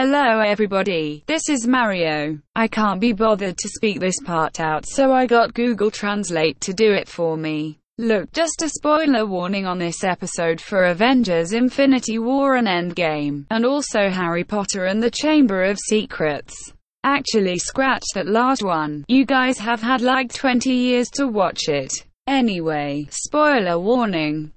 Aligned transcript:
Hello 0.00 0.38
everybody, 0.38 1.24
this 1.26 1.48
is 1.48 1.66
Mario. 1.66 2.38
I 2.54 2.68
can't 2.68 3.00
be 3.00 3.12
bothered 3.12 3.58
to 3.58 3.68
speak 3.68 3.98
this 3.98 4.20
part 4.24 4.60
out 4.60 4.86
so 4.86 5.12
I 5.12 5.26
got 5.26 5.54
Google 5.54 5.90
Translate 5.90 6.60
to 6.60 6.72
do 6.72 6.92
it 6.92 7.08
for 7.08 7.36
me. 7.36 7.80
Look, 7.98 8.30
just 8.30 8.62
a 8.62 8.68
spoiler 8.68 9.26
warning 9.26 9.66
on 9.66 9.80
this 9.80 10.04
episode 10.04 10.60
for 10.60 10.84
Avengers 10.84 11.52
Infinity 11.52 12.20
War 12.20 12.54
and 12.54 12.68
Endgame, 12.68 13.46
and 13.50 13.66
also 13.66 14.08
Harry 14.08 14.44
Potter 14.44 14.84
and 14.84 15.02
the 15.02 15.10
Chamber 15.10 15.64
of 15.64 15.80
Secrets. 15.88 16.54
Actually 17.02 17.58
scratch 17.58 18.04
that 18.14 18.28
last 18.28 18.62
one, 18.62 19.04
you 19.08 19.26
guys 19.26 19.58
have 19.58 19.82
had 19.82 20.00
like 20.00 20.32
20 20.32 20.72
years 20.72 21.08
to 21.10 21.26
watch 21.26 21.68
it. 21.68 21.92
Anyway, 22.28 23.08
spoiler 23.10 23.80
warning. 23.80 24.52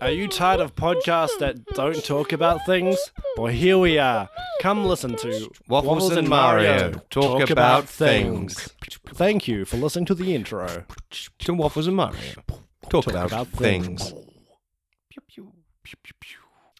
Are 0.00 0.10
you 0.10 0.28
tired 0.28 0.60
of 0.60 0.74
podcasts 0.74 1.38
that 1.38 1.64
don't 1.74 2.04
talk 2.04 2.32
about 2.32 2.64
things? 2.66 2.98
Well, 3.36 3.52
here 3.52 3.78
we 3.78 3.98
are. 3.98 4.28
Come 4.60 4.84
listen 4.84 5.16
to 5.16 5.50
Waffles 5.68 6.14
and 6.16 6.28
Mario 6.28 6.92
talk 7.10 7.48
about 7.50 7.88
things. 7.88 8.68
Thank 9.14 9.48
you 9.48 9.64
for 9.64 9.76
listening 9.76 10.06
to 10.06 10.14
the 10.14 10.34
intro. 10.34 10.84
To 11.38 11.54
Waffles 11.54 11.86
and 11.86 11.96
Mario. 11.96 12.34
Talk, 12.90 13.06
about, 13.06 13.26
about 13.26 13.48
things. 13.48 14.12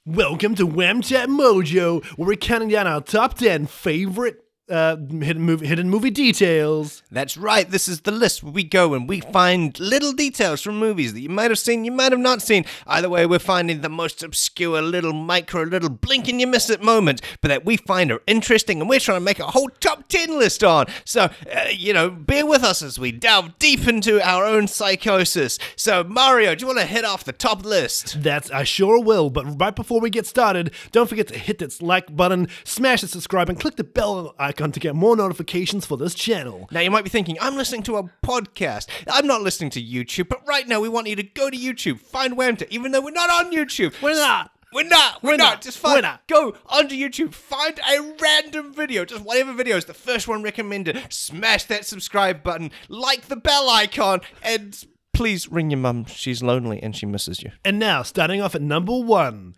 Welcome 0.07 0.55
to 0.57 0.69
Whamchat 0.69 1.27
Mojo, 1.27 2.05
where 2.17 2.29
we're 2.29 2.37
counting 2.37 2.69
down 2.69 2.87
our 2.87 3.01
top 3.01 3.35
10 3.39 3.67
favorite 3.67 4.44
uh, 4.69 4.97
hidden, 4.97 5.43
movie, 5.43 5.67
hidden 5.67 5.91
movie 5.91 6.11
details. 6.11 7.03
That's 7.11 7.37
right. 7.37 7.69
This 7.69 7.87
is 7.87 8.01
the 8.01 8.11
list 8.11 8.43
where 8.43 8.53
we 8.53 8.65
go 8.65 8.95
and 8.95 9.09
we 9.09 9.21
find 9.21 9.79
little 9.79 10.13
details 10.13 10.63
from 10.63 10.79
movies 10.79 11.13
that 11.13 11.21
you 11.21 11.29
might 11.29 11.51
have 11.51 11.59
seen, 11.59 11.85
you 11.85 11.93
might 11.93 12.13
have 12.13 12.21
not 12.21 12.41
seen. 12.41 12.65
Either 12.87 13.09
way, 13.11 13.27
we're 13.27 13.39
finding 13.39 13.83
the 13.83 13.89
most 13.89 14.23
obscure 14.23 14.81
little 14.81 15.13
micro, 15.13 15.63
little 15.63 15.91
blink 15.91 16.29
and 16.29 16.41
you 16.41 16.47
miss 16.47 16.71
it 16.71 16.83
moment, 16.83 17.21
but 17.41 17.49
that 17.49 17.65
we 17.65 17.77
find 17.77 18.11
are 18.11 18.23
interesting 18.27 18.81
and 18.81 18.89
we're 18.89 19.01
trying 19.01 19.21
to 19.21 19.25
make 19.25 19.39
a 19.39 19.47
whole 19.47 19.69
top 19.81 20.09
10 20.09 20.39
list 20.39 20.65
on. 20.65 20.87
So, 21.05 21.25
uh, 21.25 21.67
you 21.71 21.93
know, 21.93 22.09
bear 22.09 22.47
with 22.47 22.63
us 22.63 22.83
as 22.83 22.99
we 22.99 23.13
delve 23.13 23.59
deep 23.59 23.87
into 23.87 24.27
our 24.27 24.47
own 24.47 24.67
psychosis. 24.67 25.59
So, 25.77 26.05
Mario, 26.05 26.55
do 26.55 26.63
you 26.63 26.67
want 26.67 26.79
to 26.81 26.87
hit 26.87 27.05
off 27.05 27.25
the 27.25 27.33
top 27.33 27.65
list? 27.65 28.23
That's 28.23 28.51
I 28.51 28.65
sure 28.65 29.03
will, 29.03 29.29
but 29.29 29.61
right 29.61 29.75
before 29.77 30.01
we 30.01 30.09
get 30.09 30.27
started, 30.27 30.73
don't 30.91 31.09
forget 31.09 31.29
to 31.29 31.39
hit 31.39 31.59
that 31.59 31.83
like 31.83 32.15
button, 32.15 32.49
smash 32.65 33.03
the 33.03 33.09
subscribe, 33.09 33.49
and 33.49 33.61
click 33.61 33.77
the 33.77 33.85
bell 33.85 34.35
icon 34.39 34.54
to 34.57 34.81
get 34.81 34.95
more 34.95 35.17
notifications 35.17 35.87
for 35.87 35.97
this 35.97 36.15
channel. 36.15 36.69
Now, 36.71 36.81
you 36.81 36.91
might 36.91 37.05
be 37.05 37.11
thinking, 37.11 37.37
I'm 37.41 37.57
listening 37.57 37.83
to 37.85 37.97
a 37.97 38.05
podcast. 38.25 38.89
I'm 39.11 39.27
not 39.27 39.43
listening 39.43 39.71
to 39.71 39.83
YouTube, 39.83 40.29
but 40.29 40.47
right 40.47 40.67
now 40.67 40.81
we 40.81 40.89
want 40.89 41.07
you 41.07 41.17
to 41.17 41.23
go 41.23 41.51
to 41.51 41.57
YouTube, 41.57 42.01
find 42.01 42.37
Whamta, 42.37 42.67
even 42.71 42.93
though 42.93 43.01
we're 43.01 43.11
not 43.11 43.31
on 43.31 43.53
YouTube. 43.53 44.01
We're 44.03 44.15
not. 44.15 44.51
We're 44.73 44.83
not. 44.83 45.23
We're, 45.23 45.31
We're 45.31 45.37
not. 45.37 45.55
not. 45.55 45.63
Just 45.63 45.79
find. 45.79 45.95
We're 45.95 46.01
not. 46.03 46.27
Go 46.27 46.57
onto 46.67 46.97
YouTube. 46.97 47.33
Find 47.33 47.79
a 47.79 48.15
random 48.21 48.75
video. 48.75 49.05
Just 49.05 49.25
whatever 49.25 49.53
video 49.53 49.77
is 49.77 49.85
the 49.85 49.95
first 49.95 50.27
one 50.27 50.43
recommended. 50.43 51.01
Smash 51.11 51.65
that 51.65 51.87
subscribe 51.87 52.43
button. 52.43 52.73
Like 52.89 53.29
the 53.29 53.37
bell 53.37 53.69
icon. 53.69 54.21
And 54.43 54.85
please 55.13 55.49
ring 55.49 55.71
your 55.71 55.79
mum. 55.79 56.07
She's 56.07 56.43
lonely 56.43 56.83
and 56.83 56.97
she 56.97 57.07
misses 57.07 57.41
you. 57.41 57.53
And 57.65 57.79
now, 57.79 58.03
starting 58.03 58.43
off 58.43 58.57
at 58.57 58.63
number 58.63 58.99
one. 58.99 59.55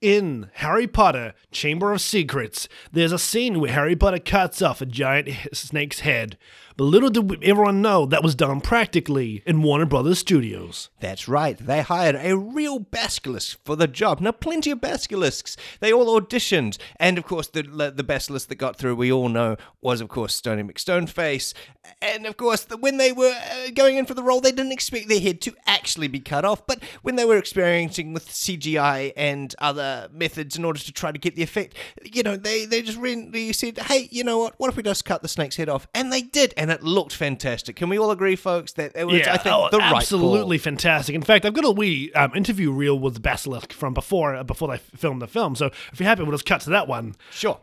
In 0.00 0.50
Harry 0.54 0.86
Potter 0.86 1.34
Chamber 1.52 1.92
of 1.92 2.00
Secrets, 2.00 2.70
there's 2.90 3.12
a 3.12 3.18
scene 3.18 3.60
where 3.60 3.72
Harry 3.72 3.94
Potter 3.94 4.18
cuts 4.18 4.62
off 4.62 4.80
a 4.80 4.86
giant 4.86 5.28
snake's 5.52 6.00
head. 6.00 6.38
But 6.76 6.84
little 6.84 7.10
did 7.10 7.42
everyone 7.44 7.82
know 7.82 8.06
that 8.06 8.22
was 8.22 8.34
done 8.34 8.60
practically 8.60 9.42
in 9.46 9.62
Warner 9.62 9.86
Brothers 9.86 10.18
Studios. 10.18 10.88
That's 11.00 11.28
right. 11.28 11.58
They 11.58 11.82
hired 11.82 12.16
a 12.16 12.36
real 12.36 12.78
basilisk 12.78 13.58
for 13.64 13.76
the 13.76 13.88
job. 13.88 14.20
Now, 14.20 14.32
plenty 14.32 14.70
of 14.70 14.80
basilisks. 14.80 15.56
They 15.80 15.92
all 15.92 16.20
auditioned, 16.20 16.78
and 16.98 17.18
of 17.18 17.24
course, 17.24 17.48
the 17.48 17.62
the 17.62 18.04
basilisk 18.04 18.48
that 18.48 18.56
got 18.56 18.76
through, 18.76 18.96
we 18.96 19.12
all 19.12 19.28
know, 19.28 19.56
was 19.80 20.00
of 20.00 20.08
course 20.08 20.34
Stony 20.34 20.62
McStoneface. 20.62 21.54
And 22.02 22.26
of 22.26 22.36
course, 22.36 22.64
the, 22.64 22.76
when 22.76 22.98
they 22.98 23.10
were 23.12 23.34
uh, 23.34 23.70
going 23.74 23.96
in 23.96 24.06
for 24.06 24.14
the 24.14 24.22
role, 24.22 24.40
they 24.40 24.52
didn't 24.52 24.72
expect 24.72 25.08
their 25.08 25.20
head 25.20 25.40
to 25.42 25.54
actually 25.66 26.08
be 26.08 26.20
cut 26.20 26.44
off. 26.44 26.66
But 26.66 26.82
when 27.02 27.16
they 27.16 27.24
were 27.24 27.38
experimenting 27.38 28.12
with 28.12 28.28
CGI 28.28 29.12
and 29.16 29.54
other 29.58 30.08
methods 30.12 30.56
in 30.56 30.64
order 30.64 30.78
to 30.78 30.92
try 30.92 31.10
to 31.10 31.18
get 31.18 31.36
the 31.36 31.42
effect, 31.42 31.74
you 32.02 32.22
know, 32.22 32.36
they 32.36 32.64
they 32.64 32.82
just 32.82 32.98
really 32.98 33.52
said, 33.52 33.78
"Hey, 33.78 34.08
you 34.10 34.24
know 34.24 34.38
what? 34.38 34.54
What 34.58 34.70
if 34.70 34.76
we 34.76 34.82
just 34.82 35.04
cut 35.04 35.22
the 35.22 35.28
snake's 35.28 35.56
head 35.56 35.68
off?" 35.68 35.88
And 35.94 36.12
they 36.12 36.22
did, 36.22 36.54
and 36.56 36.69
it 36.70 36.82
looked 36.82 37.14
fantastic. 37.14 37.76
Can 37.76 37.88
we 37.88 37.98
all 37.98 38.10
agree, 38.10 38.36
folks, 38.36 38.72
that 38.72 38.92
it 38.94 39.04
was, 39.04 39.26
I 39.26 39.36
think, 39.36 39.54
oh, 39.54 39.68
the 39.70 39.78
right 39.78 39.96
absolutely 39.96 40.58
fantastic. 40.58 41.14
In 41.14 41.22
fact, 41.22 41.44
I've 41.44 41.54
got 41.54 41.64
a 41.64 41.70
wee 41.70 42.12
um, 42.12 42.32
interview 42.34 42.70
reel 42.70 42.98
with 42.98 43.22
Basilisk 43.22 43.72
from 43.72 43.94
before 43.94 44.34
uh, 44.34 44.44
before 44.44 44.68
they 44.68 44.78
filmed 44.78 45.22
the 45.22 45.26
film. 45.26 45.54
So 45.54 45.66
if 45.92 46.00
you're 46.00 46.08
happy, 46.08 46.22
we'll 46.22 46.32
just 46.32 46.46
cut 46.46 46.60
to 46.62 46.70
that 46.70 46.88
one. 46.88 47.14
Sure. 47.30 47.60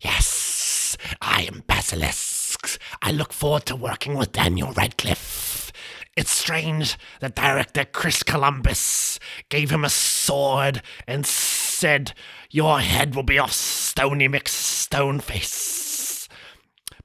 Yes, 0.00 0.96
I 1.20 1.42
am 1.42 1.62
Basilisk. 1.66 2.78
I 3.02 3.10
look 3.12 3.32
forward 3.32 3.66
to 3.66 3.76
working 3.76 4.16
with 4.16 4.32
Daniel 4.32 4.72
Radcliffe. 4.72 5.72
It's 6.16 6.30
strange 6.30 6.96
that 7.20 7.34
director 7.34 7.84
Chris 7.84 8.22
Columbus 8.22 9.18
gave 9.50 9.70
him 9.70 9.84
a 9.84 9.90
sword 9.90 10.80
and 11.06 11.26
said, 11.26 12.14
Your 12.50 12.80
head 12.80 13.14
will 13.14 13.22
be 13.22 13.38
off 13.38 13.52
Stony 13.52 14.28
McStoneface. 14.28 15.85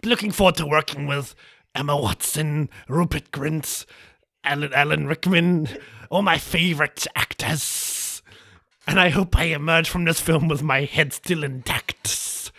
Looking 0.03 0.31
forward 0.31 0.55
to 0.55 0.65
working 0.65 1.05
with 1.05 1.35
Emma 1.75 1.95
Watson, 1.95 2.69
Rupert 2.87 3.31
Grint, 3.31 3.85
Alan, 4.43 4.73
Alan 4.73 5.05
Rickman, 5.05 5.69
all 6.09 6.23
my 6.23 6.39
favorite 6.39 7.05
actors. 7.15 8.23
And 8.87 8.99
I 8.99 9.09
hope 9.09 9.37
I 9.37 9.43
emerge 9.45 9.89
from 9.89 10.05
this 10.05 10.19
film 10.19 10.47
with 10.47 10.63
my 10.63 10.85
head 10.85 11.13
still 11.13 11.43
intact. 11.43 12.51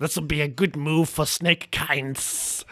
This 0.00 0.16
will 0.16 0.24
be 0.24 0.40
a 0.40 0.48
good 0.48 0.76
move 0.76 1.08
for 1.08 1.24
snake 1.24 1.70
kinds. 1.70 2.64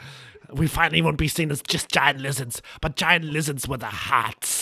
We 0.52 0.66
finally 0.66 1.00
won't 1.00 1.18
be 1.18 1.28
seen 1.28 1.52
as 1.52 1.62
just 1.62 1.90
giant 1.90 2.20
lizards, 2.20 2.60
but 2.80 2.96
giant 2.96 3.26
lizards 3.26 3.68
with 3.68 3.82
a 3.82 3.86
hearts. 3.86 4.57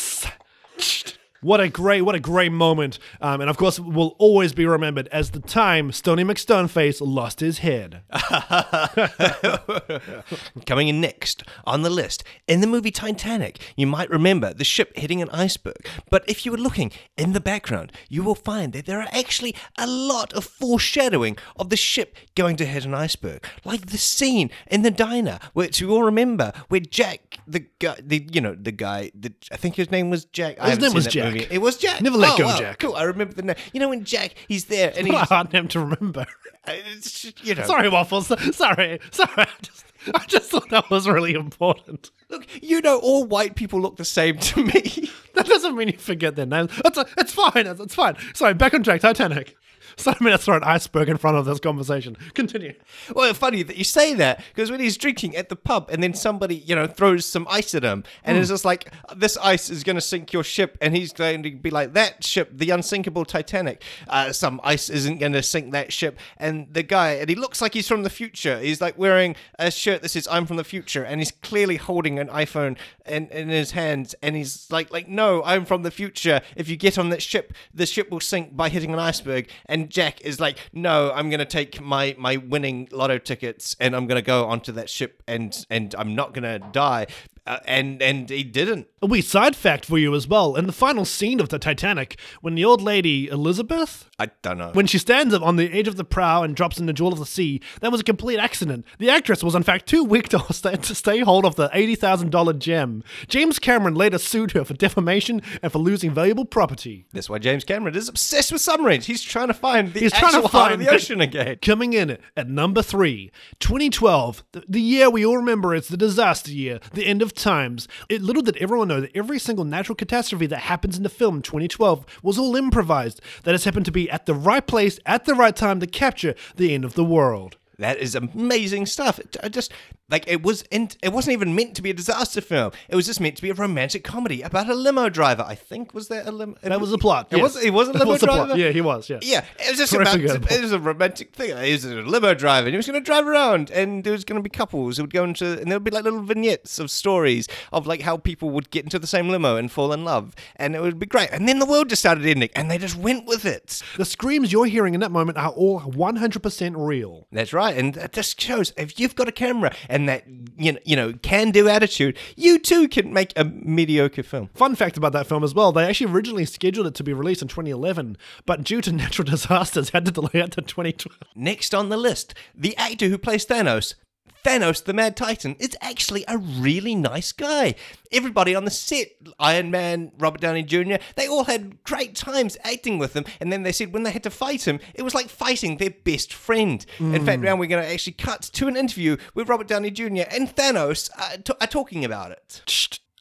What 1.42 1.60
a 1.60 1.68
great, 1.68 2.02
what 2.02 2.14
a 2.14 2.20
great 2.20 2.52
moment. 2.52 2.98
Um, 3.20 3.40
and 3.40 3.50
of 3.50 3.56
course, 3.56 3.78
will 3.78 4.16
always 4.18 4.52
be 4.52 4.66
remembered 4.66 5.08
as 5.08 5.30
the 5.30 5.40
time 5.40 5.92
Stony 5.92 6.24
McStoneface 6.24 7.00
lost 7.00 7.40
his 7.40 7.58
head. 7.58 8.02
Coming 10.66 10.88
in 10.88 11.00
next 11.00 11.42
on 11.64 11.82
the 11.82 11.90
list, 11.90 12.24
in 12.46 12.60
the 12.60 12.66
movie 12.66 12.90
Titanic, 12.90 13.58
you 13.76 13.86
might 13.86 14.10
remember 14.10 14.52
the 14.52 14.64
ship 14.64 14.96
hitting 14.96 15.22
an 15.22 15.30
iceberg. 15.30 15.86
But 16.10 16.24
if 16.26 16.44
you 16.44 16.52
were 16.52 16.58
looking 16.58 16.90
in 17.16 17.32
the 17.32 17.40
background, 17.40 17.92
you 18.08 18.22
will 18.22 18.34
find 18.34 18.72
that 18.72 18.86
there 18.86 19.00
are 19.00 19.08
actually 19.12 19.54
a 19.78 19.86
lot 19.86 20.32
of 20.32 20.44
foreshadowing 20.44 21.36
of 21.56 21.70
the 21.70 21.76
ship 21.76 22.16
going 22.34 22.56
to 22.56 22.66
hit 22.66 22.84
an 22.84 22.94
iceberg. 22.94 23.44
Like 23.64 23.86
the 23.86 23.98
scene 23.98 24.50
in 24.66 24.82
the 24.82 24.90
diner, 24.90 25.38
which 25.52 25.80
you 25.80 25.90
all 25.90 26.02
remember, 26.02 26.52
where 26.68 26.80
Jack, 26.80 27.38
the 27.46 27.66
guy, 27.78 27.96
the 28.02 28.26
you 28.32 28.40
know 28.40 28.54
the 28.54 28.72
guy, 28.72 29.10
the, 29.14 29.32
I 29.52 29.56
think 29.56 29.76
his 29.76 29.90
name 29.90 30.10
was 30.10 30.24
Jack. 30.24 30.58
His 30.60 30.78
name 30.78 30.94
was 30.94 31.04
that 31.04 31.10
Jack. 31.26 31.34
movie. 31.34 31.46
It 31.50 31.58
was 31.58 31.76
Jack. 31.76 32.00
Never 32.00 32.16
let 32.18 32.34
Oh, 32.34 32.38
go, 32.38 32.44
wow, 32.46 32.58
Jack. 32.58 32.78
Cool. 32.78 32.94
I 32.96 33.02
remember 33.04 33.34
the 33.34 33.42
name. 33.42 33.56
You 33.72 33.80
know 33.80 33.88
when 33.88 34.04
Jack, 34.04 34.34
he's 34.48 34.66
there 34.66 34.92
and 34.96 35.06
he's, 35.06 35.16
hard 35.16 35.52
name 35.52 35.68
to 35.68 35.80
remember. 35.80 36.26
it's, 36.66 37.24
you 37.44 37.54
know, 37.54 37.64
Sorry, 37.64 37.88
Waffles. 37.88 38.26
Sorry. 38.56 39.00
Sorry. 39.10 39.32
I 39.36 39.48
just, 39.62 39.84
I 40.14 40.24
just 40.26 40.50
thought 40.50 40.68
that 40.70 40.90
was 40.90 41.08
really 41.08 41.34
important. 41.34 42.10
Look, 42.28 42.46
you 42.62 42.80
know, 42.80 42.98
all 42.98 43.24
white 43.24 43.54
people 43.56 43.80
look 43.80 43.96
the 43.96 44.04
same 44.04 44.38
to 44.38 44.64
me. 44.64 45.10
That 45.36 45.44
doesn't 45.44 45.76
mean 45.76 45.88
you 45.88 45.98
forget 45.98 46.34
their 46.34 46.46
names. 46.46 46.70
It's, 46.82 46.96
it's 47.18 47.34
fine. 47.34 47.66
It's, 47.66 47.78
it's 47.78 47.94
fine. 47.94 48.16
Sorry, 48.32 48.54
back 48.54 48.72
on 48.72 48.82
track. 48.82 49.02
Titanic. 49.02 49.54
Sorry, 49.98 50.16
I'm 50.20 50.26
going 50.26 50.36
to 50.36 50.42
throw 50.42 50.56
an 50.56 50.64
iceberg 50.64 51.08
in 51.08 51.16
front 51.16 51.38
of 51.38 51.46
this 51.46 51.58
conversation. 51.58 52.18
Continue. 52.34 52.74
Well, 53.14 53.32
funny 53.32 53.62
that 53.62 53.76
you 53.76 53.84
say 53.84 54.12
that 54.14 54.44
because 54.54 54.70
when 54.70 54.78
he's 54.78 54.98
drinking 54.98 55.34
at 55.36 55.48
the 55.48 55.56
pub 55.56 55.88
and 55.90 56.02
then 56.02 56.12
somebody, 56.12 56.56
you 56.56 56.74
know, 56.74 56.86
throws 56.86 57.24
some 57.24 57.46
ice 57.48 57.74
at 57.74 57.82
him 57.82 58.04
and 58.22 58.36
it's 58.36 58.50
just 58.50 58.66
like, 58.66 58.92
this 59.16 59.38
ice 59.38 59.70
is 59.70 59.84
going 59.84 59.96
to 59.96 60.02
sink 60.02 60.34
your 60.34 60.44
ship. 60.44 60.76
And 60.82 60.94
he's 60.94 61.14
going 61.14 61.42
to 61.44 61.50
be 61.50 61.70
like, 61.70 61.94
that 61.94 62.22
ship, 62.22 62.50
the 62.52 62.68
unsinkable 62.70 63.24
Titanic, 63.24 63.82
uh, 64.06 64.32
some 64.32 64.60
ice 64.62 64.90
isn't 64.90 65.16
going 65.18 65.32
to 65.32 65.42
sink 65.42 65.72
that 65.72 65.94
ship. 65.94 66.18
And 66.36 66.66
the 66.70 66.82
guy, 66.82 67.12
and 67.12 67.30
he 67.30 67.34
looks 67.34 67.62
like 67.62 67.72
he's 67.72 67.88
from 67.88 68.02
the 68.02 68.10
future. 68.10 68.60
He's 68.60 68.82
like 68.82 68.98
wearing 68.98 69.34
a 69.58 69.70
shirt 69.70 70.02
that 70.02 70.10
says, 70.10 70.28
I'm 70.30 70.44
from 70.44 70.58
the 70.58 70.64
future. 70.64 71.04
And 71.04 71.22
he's 71.22 71.30
clearly 71.30 71.76
holding 71.76 72.18
an 72.18 72.28
iPhone 72.28 72.76
in, 73.06 73.28
in 73.28 73.48
his 73.48 73.70
hands. 73.70 74.14
And 74.22 74.36
he's 74.36 74.70
like, 74.70 74.92
like, 74.92 75.08
no, 75.08 75.42
I'm 75.42 75.64
from 75.64 75.84
the 75.84 75.90
future. 75.90 76.42
If 76.54 76.68
you 76.68 76.76
get 76.76 76.98
on 76.98 77.08
that 77.08 77.22
ship, 77.22 77.54
the 77.72 77.86
ship 77.86 78.10
will 78.10 78.20
sink 78.20 78.54
by 78.54 78.68
hitting 78.68 78.92
an 78.92 78.98
iceberg. 78.98 79.48
And 79.64 79.85
Jack 79.88 80.20
is 80.22 80.40
like, 80.40 80.58
no, 80.72 81.12
I'm 81.12 81.30
gonna 81.30 81.44
take 81.44 81.80
my 81.80 82.14
my 82.18 82.36
winning 82.36 82.88
lotto 82.92 83.18
tickets 83.18 83.76
and 83.80 83.94
I'm 83.94 84.06
gonna 84.06 84.22
go 84.22 84.46
onto 84.46 84.72
that 84.72 84.90
ship 84.90 85.22
and 85.26 85.66
and 85.70 85.94
I'm 85.98 86.14
not 86.14 86.34
gonna 86.34 86.58
die. 86.58 87.06
Uh, 87.46 87.58
and 87.66 88.02
and 88.02 88.28
he 88.28 88.42
didn't. 88.42 88.88
A 89.02 89.06
wee 89.06 89.20
side 89.20 89.54
fact 89.54 89.84
for 89.84 89.98
you 89.98 90.14
as 90.14 90.26
well. 90.26 90.56
In 90.56 90.66
the 90.66 90.72
final 90.72 91.04
scene 91.04 91.38
of 91.38 91.48
the 91.48 91.58
Titanic, 91.58 92.18
when 92.40 92.54
the 92.54 92.64
old 92.64 92.80
lady 92.82 93.28
Elizabeth, 93.28 94.08
I 94.18 94.30
don't 94.42 94.58
know. 94.58 94.70
when 94.72 94.86
she 94.86 94.98
stands 94.98 95.32
up 95.34 95.42
on 95.42 95.56
the 95.56 95.70
edge 95.72 95.86
of 95.86 95.96
the 95.96 96.04
prow 96.04 96.42
and 96.42 96.56
drops 96.56 96.78
in 96.78 96.86
the 96.86 96.92
jewel 96.92 97.12
of 97.12 97.18
the 97.18 97.26
sea, 97.26 97.60
that 97.80 97.92
was 97.92 98.00
a 98.00 98.04
complete 98.04 98.38
accident. 98.38 98.84
The 98.98 99.10
actress 99.10 99.44
was 99.44 99.54
in 99.54 99.62
fact 99.62 99.86
too 99.86 100.02
weak 100.02 100.28
to 100.30 100.40
stay, 100.52 101.20
hold 101.20 101.44
of 101.44 101.56
the 101.56 101.70
eighty 101.72 101.94
thousand 101.94 102.30
dollar 102.30 102.52
gem. 102.52 103.04
James 103.28 103.58
Cameron 103.58 103.94
later 103.94 104.18
sued 104.18 104.52
her 104.52 104.64
for 104.64 104.74
defamation 104.74 105.40
and 105.62 105.70
for 105.70 105.78
losing 105.78 106.12
valuable 106.12 106.44
property. 106.44 107.06
That's 107.12 107.30
why 107.30 107.38
James 107.38 107.64
Cameron 107.64 107.94
is 107.94 108.08
obsessed 108.08 108.50
with 108.50 108.60
submarines. 108.60 109.06
He's 109.06 109.22
trying 109.22 109.48
to 109.48 109.54
find 109.54 109.92
the 109.92 110.00
He's 110.00 110.12
actual 110.12 110.30
trying 110.30 110.42
to 110.42 110.48
heart 110.48 110.72
of 110.72 110.78
the 110.80 110.88
ocean 110.88 111.20
again. 111.20 111.58
Coming 111.62 111.92
in 111.92 112.18
at 112.36 112.48
number 112.48 112.82
three, 112.82 113.30
2012, 113.60 114.44
the, 114.52 114.64
the 114.68 114.80
year 114.80 115.10
we 115.10 115.24
all 115.24 115.36
remember 115.36 115.74
it's 115.74 115.88
the 115.88 115.96
disaster 115.96 116.50
year, 116.50 116.80
the 116.94 117.06
end 117.06 117.22
of 117.22 117.35
times. 117.36 117.86
It 118.08 118.22
little 118.22 118.42
did 118.42 118.56
everyone 118.56 118.88
know 118.88 119.00
that 119.00 119.14
every 119.14 119.38
single 119.38 119.64
natural 119.64 119.96
catastrophe 119.96 120.46
that 120.46 120.58
happens 120.58 120.96
in 120.96 121.02
the 121.02 121.08
film 121.08 121.42
2012 121.42 122.04
was 122.22 122.38
all 122.38 122.56
improvised. 122.56 123.20
That 123.44 123.52
has 123.52 123.64
happened 123.64 123.86
to 123.86 123.92
be 123.92 124.10
at 124.10 124.26
the 124.26 124.34
right 124.34 124.66
place 124.66 124.98
at 125.06 125.24
the 125.24 125.34
right 125.34 125.54
time 125.54 125.80
to 125.80 125.86
capture 125.86 126.34
the 126.56 126.74
end 126.74 126.84
of 126.84 126.94
the 126.94 127.04
world. 127.04 127.56
That 127.78 127.98
is 127.98 128.14
amazing 128.14 128.86
stuff. 128.86 129.18
It, 129.18 129.36
I 129.42 129.48
just 129.48 129.72
like 130.08 130.26
it 130.28 130.42
was. 130.42 130.62
In, 130.70 130.88
it 131.02 131.12
wasn't 131.12 131.34
even 131.34 131.54
meant 131.54 131.74
to 131.76 131.82
be 131.82 131.90
a 131.90 131.94
disaster 131.94 132.40
film. 132.40 132.72
It 132.88 132.96
was 132.96 133.06
just 133.06 133.20
meant 133.20 133.36
to 133.36 133.42
be 133.42 133.50
a 133.50 133.54
romantic 133.54 134.04
comedy 134.04 134.42
about 134.42 134.68
a 134.68 134.74
limo 134.74 135.08
driver. 135.08 135.44
I 135.46 135.54
think 135.54 135.92
was 135.92 136.08
there 136.08 136.22
a 136.24 136.30
limo? 136.30 136.56
That 136.62 136.80
was 136.80 136.90
the 136.90 136.98
plot. 136.98 137.28
It 137.30 137.36
yes. 137.36 137.42
was. 137.54 137.62
He 137.62 137.70
was 137.70 137.88
a 137.88 137.92
limo 137.92 138.12
was 138.12 138.20
driver. 138.22 138.56
Yeah, 138.56 138.70
he 138.70 138.80
was. 138.80 139.10
Yeah. 139.10 139.18
Yeah, 139.20 139.44
it 139.58 139.70
was 139.70 139.78
just 139.78 139.92
Terrific 139.92 140.24
about. 140.24 140.36
example. 140.36 140.56
It 140.56 140.62
was 140.62 140.72
a 140.72 140.78
romantic 140.78 141.34
thing. 141.34 141.56
He 141.64 141.72
was 141.72 141.84
a 141.84 141.96
limo 141.96 142.34
driver, 142.34 142.66
and 142.66 142.74
he 142.74 142.76
was 142.76 142.86
going 142.86 143.00
to 143.00 143.04
drive 143.04 143.26
around, 143.26 143.70
and 143.70 144.04
there 144.04 144.12
was 144.12 144.24
going 144.24 144.38
to 144.38 144.42
be 144.42 144.50
couples 144.50 144.96
who 144.96 145.02
would 145.02 145.12
go 145.12 145.24
into, 145.24 145.58
and 145.60 145.70
there 145.70 145.76
would 145.76 145.84
be 145.84 145.90
like 145.90 146.04
little 146.04 146.22
vignettes 146.22 146.78
of 146.78 146.90
stories 146.90 147.48
of 147.72 147.86
like 147.86 148.02
how 148.02 148.16
people 148.16 148.50
would 148.50 148.70
get 148.70 148.84
into 148.84 148.98
the 148.98 149.06
same 149.06 149.28
limo 149.28 149.56
and 149.56 149.72
fall 149.72 149.92
in 149.92 150.04
love, 150.04 150.34
and 150.54 150.76
it 150.76 150.80
would 150.80 150.98
be 150.98 151.06
great. 151.06 151.30
And 151.32 151.48
then 151.48 151.58
the 151.58 151.66
world 151.66 151.88
just 151.88 152.02
started 152.02 152.24
ending, 152.24 152.50
and 152.54 152.70
they 152.70 152.78
just 152.78 152.96
went 152.96 153.26
with 153.26 153.44
it. 153.44 153.82
The 153.96 154.04
screams 154.04 154.52
you're 154.52 154.66
hearing 154.66 154.94
in 154.94 155.00
that 155.00 155.10
moment 155.10 155.36
are 155.36 155.50
all 155.50 155.80
100% 155.80 156.74
real. 156.76 157.26
That's 157.32 157.52
right, 157.52 157.65
and 157.72 157.94
that 157.94 158.12
just 158.12 158.40
shows 158.40 158.72
if 158.76 158.98
you've 158.98 159.14
got 159.14 159.28
a 159.28 159.32
camera 159.32 159.74
and 159.88 160.08
that 160.08 160.24
you 160.56 160.72
know, 160.72 160.78
you 160.84 160.96
know 160.96 161.12
can-do 161.22 161.68
attitude, 161.68 162.16
you 162.36 162.58
too 162.58 162.88
can 162.88 163.12
make 163.12 163.32
a 163.36 163.44
mediocre 163.44 164.22
film. 164.22 164.50
Fun 164.54 164.74
fact 164.74 164.96
about 164.96 165.12
that 165.12 165.26
film 165.26 165.44
as 165.44 165.54
well, 165.54 165.72
they 165.72 165.84
actually 165.84 166.12
originally 166.12 166.44
scheduled 166.44 166.86
it 166.86 166.94
to 166.94 167.04
be 167.04 167.12
released 167.12 167.42
in 167.42 167.48
2011, 167.48 168.16
but 168.44 168.62
due 168.62 168.80
to 168.80 168.92
natural 168.92 169.24
disasters 169.30 169.90
had 169.90 170.04
to 170.04 170.10
delay 170.10 170.30
it 170.34 170.52
to 170.52 170.62
2012. 170.62 171.16
Next 171.34 171.74
on 171.74 171.88
the 171.88 171.96
list, 171.96 172.34
the 172.54 172.76
actor 172.76 173.08
who 173.08 173.18
plays 173.18 173.46
Thanos. 173.46 173.94
Thanos, 174.44 174.84
the 174.84 174.92
Mad 174.92 175.16
Titan, 175.16 175.56
is 175.58 175.76
actually 175.80 176.24
a 176.28 176.38
really 176.38 176.94
nice 176.94 177.32
guy. 177.32 177.74
Everybody 178.12 178.54
on 178.54 178.64
the 178.64 178.70
set, 178.70 179.08
Iron 179.40 179.70
Man, 179.72 180.12
Robert 180.18 180.40
Downey 180.40 180.62
Jr., 180.62 180.96
they 181.16 181.26
all 181.26 181.44
had 181.44 181.82
great 181.82 182.14
times 182.14 182.56
acting 182.62 182.98
with 182.98 183.14
him. 183.14 183.24
And 183.40 183.52
then 183.52 183.64
they 183.64 183.72
said 183.72 183.92
when 183.92 184.04
they 184.04 184.12
had 184.12 184.22
to 184.22 184.30
fight 184.30 184.66
him, 184.66 184.78
it 184.94 185.02
was 185.02 185.14
like 185.14 185.28
fighting 185.28 185.78
their 185.78 185.90
best 185.90 186.32
friend. 186.32 186.86
In 187.00 187.24
fact, 187.26 187.42
now 187.42 187.56
we're 187.56 187.66
going 187.68 187.82
to 187.82 187.92
actually 187.92 188.12
cut 188.12 188.42
to 188.42 188.68
an 188.68 188.76
interview 188.76 189.16
with 189.34 189.48
Robert 189.48 189.66
Downey 189.66 189.90
Jr. 189.90 190.22
and 190.30 190.54
Thanos 190.54 191.10
uh, 191.18 191.38
t- 191.44 191.52
are 191.60 191.66
talking 191.66 192.04
about 192.04 192.30
it. 192.30 192.62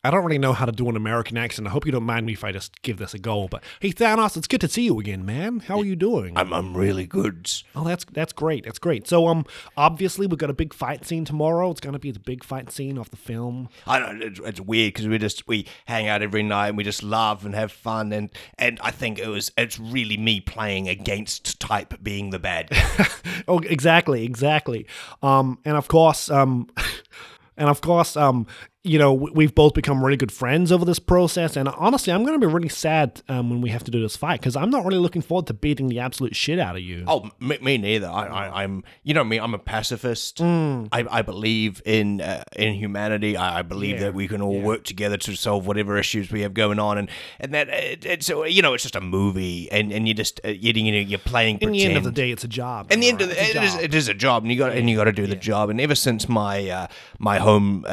I 0.06 0.12
don't 0.12 0.24
really 0.24 0.38
know 0.38 0.54
how 0.54 0.66
to 0.66 0.72
do 0.72 0.88
an 0.88 0.96
American 0.96 1.36
accent. 1.36 1.68
I 1.68 1.72
hope 1.72 1.88
you 1.88 1.92
don't 1.92 2.04
mind 2.04 2.28
me 2.28 2.34
if 2.34 2.44
I 2.44 2.52
just 2.52 2.80
give 2.84 2.98
this 2.98 3.16
a 3.16 3.18
go. 3.18 3.48
But 3.48 3.64
hey, 3.80 3.90
Thanos, 3.92 4.38
it's 4.38 4.48
good 4.48 4.62
to 4.62 4.68
see 4.68 4.84
you 4.84 5.00
again, 5.00 5.26
man. 5.26 5.62
How 5.62 5.80
are 5.80 5.86
you 5.86 5.96
doing? 5.96 6.38
I'm, 6.38 6.54
I'm 6.54 6.78
really 6.78 7.08
good. 7.08 7.52
Oh, 7.76 7.84
that's 7.84 8.06
that's 8.06 8.32
great. 8.32 8.66
That's 8.66 8.78
great. 8.78 9.08
So, 9.08 9.28
um, 9.28 9.48
obviously 9.76 10.28
we've 10.28 10.38
got 10.38 10.52
a 10.52 10.54
big 10.54 10.76
fight 10.76 11.06
scene 11.06 11.26
tomorrow. 11.26 11.72
It's 11.72 11.82
gonna 11.82 11.98
be 11.98 12.12
the 12.12 12.20
big 12.20 12.44
fight 12.44 12.72
scene 12.72 13.00
of 13.00 13.10
the 13.10 13.18
film. 13.18 13.68
I 13.88 13.98
don't. 13.98 14.22
It's, 14.22 14.40
it's 14.40 14.62
weird 14.62 14.94
because 14.94 15.08
we 15.08 15.18
just 15.18 15.48
we 15.48 15.66
hang 15.86 16.08
out 16.08 16.22
every 16.22 16.44
night 16.44 16.68
and 16.68 16.78
we 16.78 16.84
just 16.84 17.02
laugh 17.02 17.44
and 17.44 17.56
have 17.56 17.72
fun 17.72 18.14
and 18.14 18.30
and 18.60 18.80
I 18.84 18.92
think 18.92 19.18
it 19.18 19.28
was 19.28 19.52
it's 19.58 19.80
really 19.80 20.18
me 20.18 20.40
playing 20.40 20.88
against 20.88 21.60
type 21.60 21.96
being 22.04 22.30
the 22.30 22.40
bad 22.40 22.70
guy. 22.70 23.08
Oh, 23.48 23.60
exactly, 23.60 24.24
exactly. 24.24 24.88
Um, 25.22 25.60
and 25.66 25.78
of 25.78 25.88
course, 25.88 26.32
um, 26.32 26.68
and 27.58 27.70
of 27.70 27.80
course, 27.82 28.18
um, 28.18 28.48
you 28.86 29.00
know, 29.00 29.14
we- 29.14 29.32
we've 29.32 29.56
both 29.56 29.74
become 29.74 30.04
really 30.04 30.18
good 30.18 30.32
friends 30.32 30.72
over 30.72 30.86
this 30.86 31.00
process. 31.00 31.56
And 31.58 31.68
honestly, 31.70 32.14
I'm 32.14 32.24
going 32.24 32.40
to 32.40 32.48
be 32.48 32.52
really 32.52 32.70
sad 32.70 33.22
um, 33.28 33.50
when 33.50 33.62
we 33.62 33.70
have 33.72 33.84
to 33.86 33.92
do 33.92 34.02
this 34.02 34.16
fight 34.16 34.40
because 34.40 34.56
I'm 34.56 34.70
not 34.70 34.86
really 34.86 35.00
looking 35.00 35.22
forward 35.22 35.48
to 35.48 35.54
beating 35.54 35.88
the 35.90 36.00
absolute 36.00 36.36
shit 36.36 36.60
out 36.60 36.76
of 36.76 36.82
you. 36.82 37.04
oh, 37.08 37.30
me, 37.40 37.58
me 37.62 37.78
neither. 37.78 38.08
I, 38.08 38.26
I 38.28 38.64
I'm 38.64 38.84
you 39.04 39.14
know 39.14 39.24
me. 39.24 39.38
I'm 39.40 39.54
a 39.54 39.60
pacifist. 39.60 40.40
Hmm. 40.40 40.86
I, 40.92 41.06
I 41.10 41.22
believe 41.22 41.82
in 41.86 42.22
uh, 42.22 42.44
in 42.56 42.74
humanity. 42.76 43.36
I, 43.36 43.60
I 43.60 43.62
believe 43.64 44.00
that 44.00 44.14
we 44.14 44.28
can 44.28 44.42
all 44.42 44.60
work 44.60 44.84
together 44.84 45.18
to 45.18 45.36
solve 45.36 45.66
whatever 45.68 45.98
issues 45.98 46.32
we 46.32 46.42
have 46.42 46.54
going 46.54 46.80
on. 46.80 46.98
And 46.98 47.10
and 47.40 47.54
that 47.54 47.70
it, 47.70 48.06
it's 48.06 48.30
uh, 48.30 48.44
you 48.44 48.62
know 48.62 48.74
it's 48.74 48.84
just 48.84 48.96
a 48.96 49.02
movie 49.02 49.72
and 49.72 49.92
and 49.92 50.08
you 50.08 50.14
just 50.14 50.40
uh, 50.46 50.50
you, 50.50 50.74
you 50.74 50.92
know 50.92 51.00
you're 51.00 51.20
playing. 51.20 51.58
In 51.60 51.72
the 51.72 51.84
end 51.84 51.98
of 51.98 52.04
the 52.04 52.12
day, 52.12 52.32
it's 52.32 52.44
a 52.44 52.48
job. 52.48 52.92
In 52.92 53.00
the 53.00 53.10
end 53.10 53.22
of 53.22 53.30
the, 53.30 53.36
It's 53.42 53.56
a 53.56 53.84
it 53.84 53.94
is, 53.94 54.08
a 54.08 54.14
job, 54.14 54.44
and 54.44 54.52
you 54.52 54.58
got 54.58 54.74
and 54.74 54.90
you 54.90 54.96
got 54.96 55.06
to 55.06 55.12
do 55.12 55.26
the 55.28 55.36
job. 55.36 55.70
And 55.70 55.82
ever 55.82 55.96
since 55.96 56.30
my 56.30 56.70
uh, 56.70 56.88
my 57.20 57.40
home 57.40 57.86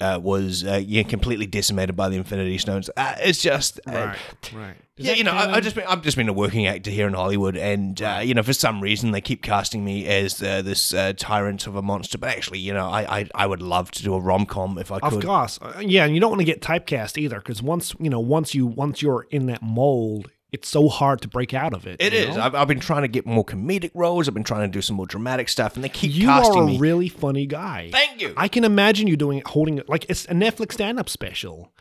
uh, 0.00 0.04
land 0.04 0.16
uh, 0.16 0.20
was 0.20 0.64
uh, 0.64 0.82
yeah, 0.84 1.02
completely 1.02 1.46
decimated 1.46 1.96
by 1.96 2.08
the 2.08 2.16
Infinity 2.16 2.58
Stones, 2.58 2.90
uh, 2.96 3.14
it's 3.18 3.42
just 3.42 3.80
uh, 3.86 3.92
Right, 3.92 4.52
right. 4.54 4.76
Yeah, 5.00 5.12
you 5.12 5.22
know, 5.22 5.30
I? 5.30 5.54
I've 5.54 5.62
just 5.62 5.76
been 5.76 5.86
I've 5.86 6.02
just 6.02 6.16
been 6.16 6.28
a 6.28 6.32
working 6.32 6.66
actor 6.66 6.90
here 6.90 7.06
in 7.06 7.14
Hollywood, 7.14 7.56
and 7.56 8.02
uh, 8.02 8.20
you 8.22 8.34
know, 8.34 8.42
for 8.42 8.52
some 8.52 8.80
reason 8.80 9.12
they 9.12 9.20
keep 9.20 9.42
casting 9.42 9.84
me 9.84 10.06
as 10.06 10.42
uh, 10.42 10.60
this 10.62 10.92
uh, 10.92 11.12
tyrant 11.16 11.66
of 11.68 11.76
a 11.76 11.82
monster. 11.82 12.18
But 12.18 12.30
actually, 12.30 12.58
you 12.58 12.72
know, 12.72 12.88
I 12.88 13.20
I, 13.20 13.28
I 13.34 13.46
would 13.46 13.62
love 13.62 13.92
to 13.92 14.02
do 14.02 14.14
a 14.14 14.20
rom 14.20 14.44
com 14.44 14.76
if 14.76 14.90
I 14.90 14.98
could. 14.98 15.18
Of 15.18 15.24
course, 15.24 15.58
Uh, 15.62 15.80
yeah, 15.80 16.04
and 16.04 16.14
you 16.14 16.20
don't 16.20 16.30
want 16.30 16.40
to 16.40 16.44
get 16.44 16.60
typecast 16.60 17.16
either, 17.16 17.38
because 17.38 17.62
once 17.62 17.94
you 18.00 18.10
know, 18.10 18.18
once 18.18 18.54
you 18.54 18.66
once 18.66 19.00
you're 19.00 19.26
in 19.30 19.46
that 19.46 19.62
mold, 19.62 20.32
it's 20.52 20.68
so 20.68 20.88
hard 20.88 21.20
to 21.22 21.28
break 21.28 21.52
out 21.52 21.74
of 21.74 21.86
it. 21.86 21.96
It 22.00 22.12
is. 22.14 22.36
I've, 22.36 22.54
I've 22.54 22.68
been 22.68 22.80
trying 22.80 23.02
to 23.02 23.08
get 23.08 23.26
more 23.26 23.44
comedic 23.44 23.90
roles. 23.94 24.28
I've 24.28 24.34
been 24.34 24.44
trying 24.44 24.62
to 24.70 24.72
do 24.72 24.80
some 24.80 24.96
more 24.96 25.06
dramatic 25.06 25.48
stuff, 25.48 25.74
and 25.74 25.84
they 25.84 25.88
keep 25.88 26.12
You 26.14 26.26
casting 26.26 26.60
are 26.60 26.64
a 26.64 26.66
me. 26.66 26.78
really 26.78 27.08
funny 27.08 27.46
guy. 27.46 27.90
Thank 27.92 28.20
you. 28.20 28.32
I 28.36 28.48
can 28.48 28.64
imagine 28.64 29.06
you 29.08 29.16
doing 29.16 29.38
it 29.38 29.46
holding 29.46 29.78
it 29.78 29.88
like 29.88 30.06
it's 30.08 30.24
a 30.26 30.32
Netflix 30.34 30.72
stand-up 30.72 31.08
special. 31.08 31.72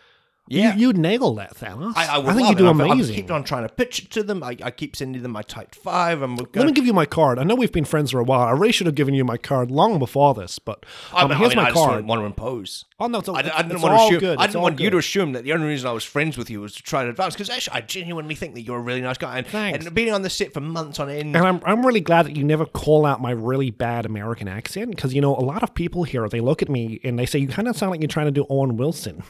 Yeah. 0.47 0.75
you, 0.75 0.87
you'd 0.87 0.97
nail 0.97 1.33
that, 1.35 1.55
Thanos. 1.55 1.93
I, 1.95 2.15
I 2.15 2.17
would 2.17 2.35
think 2.35 2.41
love 2.41 2.49
you 2.51 2.55
do 2.55 2.67
it. 2.67 2.71
Amazing. 2.71 3.15
I've 3.15 3.21
kept 3.21 3.31
on 3.31 3.43
trying 3.43 3.67
to 3.67 3.73
pitch 3.73 3.99
it 3.99 4.11
to 4.11 4.23
them. 4.23 4.43
I, 4.43 4.57
I 4.63 4.71
keep 4.71 4.95
sending 4.95 5.21
them 5.21 5.31
my 5.31 5.41
type 5.41 5.75
five. 5.75 6.21
Let 6.21 6.51
gonna, 6.51 6.67
me 6.67 6.71
give 6.71 6.85
you 6.85 6.93
my 6.93 7.05
card. 7.05 7.39
I 7.39 7.43
know 7.43 7.55
we've 7.55 7.71
been 7.71 7.85
friends 7.85 8.11
for 8.11 8.19
a 8.19 8.23
while. 8.23 8.41
I 8.41 8.51
really 8.51 8.71
should 8.71 8.87
have 8.87 8.95
given 8.95 9.13
you 9.13 9.25
my 9.25 9.37
card 9.37 9.71
long 9.71 9.99
before 9.99 10.33
this, 10.33 10.59
but 10.59 10.85
I, 11.13 11.23
um, 11.23 11.29
mean, 11.29 11.37
here's 11.37 11.53
I, 11.53 11.55
mean, 11.55 11.63
my 11.63 11.69
I 11.69 11.73
card. 11.73 11.91
didn't 11.95 12.07
want 12.07 12.21
to 12.21 12.25
impose. 12.25 12.85
Oh 12.99 13.07
no, 13.07 13.19
it's, 13.19 13.29
I, 13.29 13.33
I 13.33 13.61
didn't 13.61 13.81
want 13.81 13.99
to 13.99 14.05
assume. 14.05 14.19
good. 14.19 14.37
I 14.39 14.47
didn't 14.47 14.61
want 14.61 14.79
you 14.79 14.89
to 14.89 14.97
assume 14.97 15.33
that 15.33 15.43
the 15.43 15.53
only 15.53 15.67
reason 15.67 15.87
I 15.87 15.91
was 15.91 16.03
friends 16.03 16.37
with 16.37 16.49
you 16.49 16.61
was 16.61 16.73
to 16.75 16.83
try 16.83 17.03
to 17.03 17.09
advance. 17.09 17.35
Because 17.35 17.49
actually, 17.49 17.77
I 17.77 17.81
genuinely 17.81 18.33
think 18.33 18.55
that 18.55 18.61
you're 18.61 18.77
a 18.77 18.81
really 18.81 19.01
nice 19.01 19.17
guy. 19.17 19.37
And, 19.37 19.47
Thanks. 19.47 19.85
and 19.85 19.93
being 19.93 20.11
on 20.11 20.23
the 20.23 20.29
set 20.29 20.53
for 20.53 20.61
months 20.61 20.99
on 20.99 21.09
end. 21.09 21.35
And 21.35 21.45
I'm, 21.45 21.61
I'm 21.63 21.85
really 21.85 22.01
glad 22.01 22.25
that 22.25 22.35
you 22.35 22.43
never 22.43 22.65
call 22.65 23.05
out 23.05 23.21
my 23.21 23.31
really 23.31 23.69
bad 23.69 24.05
American 24.05 24.47
accent 24.47 24.91
because, 24.91 25.13
you 25.13 25.21
know, 25.21 25.35
a 25.35 25.45
lot 25.45 25.61
of 25.61 25.75
people 25.75 26.05
here, 26.05 26.27
they 26.27 26.39
look 26.39 26.61
at 26.63 26.69
me 26.69 26.99
and 27.03 27.19
they 27.19 27.25
say, 27.27 27.37
you 27.37 27.47
kind 27.47 27.67
of 27.67 27.77
sound 27.77 27.91
like 27.91 28.01
you're 28.01 28.07
trying 28.07 28.27
to 28.27 28.31
do 28.31 28.45
Owen 28.49 28.77
Wilson. 28.77 29.23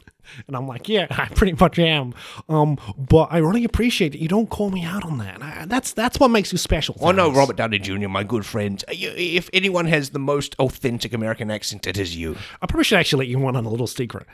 And 0.47 0.55
I'm 0.55 0.67
like, 0.67 0.87
yeah, 0.89 1.07
I 1.11 1.25
pretty 1.27 1.53
much 1.59 1.79
am. 1.79 2.13
Um, 2.49 2.77
but 2.97 3.27
I 3.31 3.37
really 3.39 3.63
appreciate 3.63 4.13
that 4.13 4.21
you 4.21 4.27
don't 4.27 4.49
call 4.49 4.69
me 4.69 4.83
out 4.83 5.03
on 5.05 5.17
that. 5.19 5.41
I, 5.41 5.65
that's 5.65 5.93
that's 5.93 6.19
what 6.19 6.29
makes 6.29 6.51
you 6.51 6.57
special. 6.57 6.95
Oh 7.01 7.11
no, 7.11 7.31
Robert 7.31 7.55
Downey 7.57 7.79
Jr., 7.79 8.07
my 8.07 8.23
good 8.23 8.45
friend. 8.45 8.83
Uh, 8.87 8.93
If 8.93 9.49
anyone 9.53 9.85
has 9.85 10.11
the 10.11 10.19
most 10.19 10.55
authentic 10.59 11.13
American 11.13 11.49
accent, 11.51 11.87
it 11.87 11.97
is 11.97 12.15
you. 12.15 12.35
I 12.61 12.65
probably 12.67 12.83
should 12.83 12.99
actually 12.99 13.25
let 13.25 13.29
you 13.29 13.47
in 13.47 13.55
on 13.55 13.65
a 13.65 13.69
little 13.69 13.87
secret. 13.87 14.27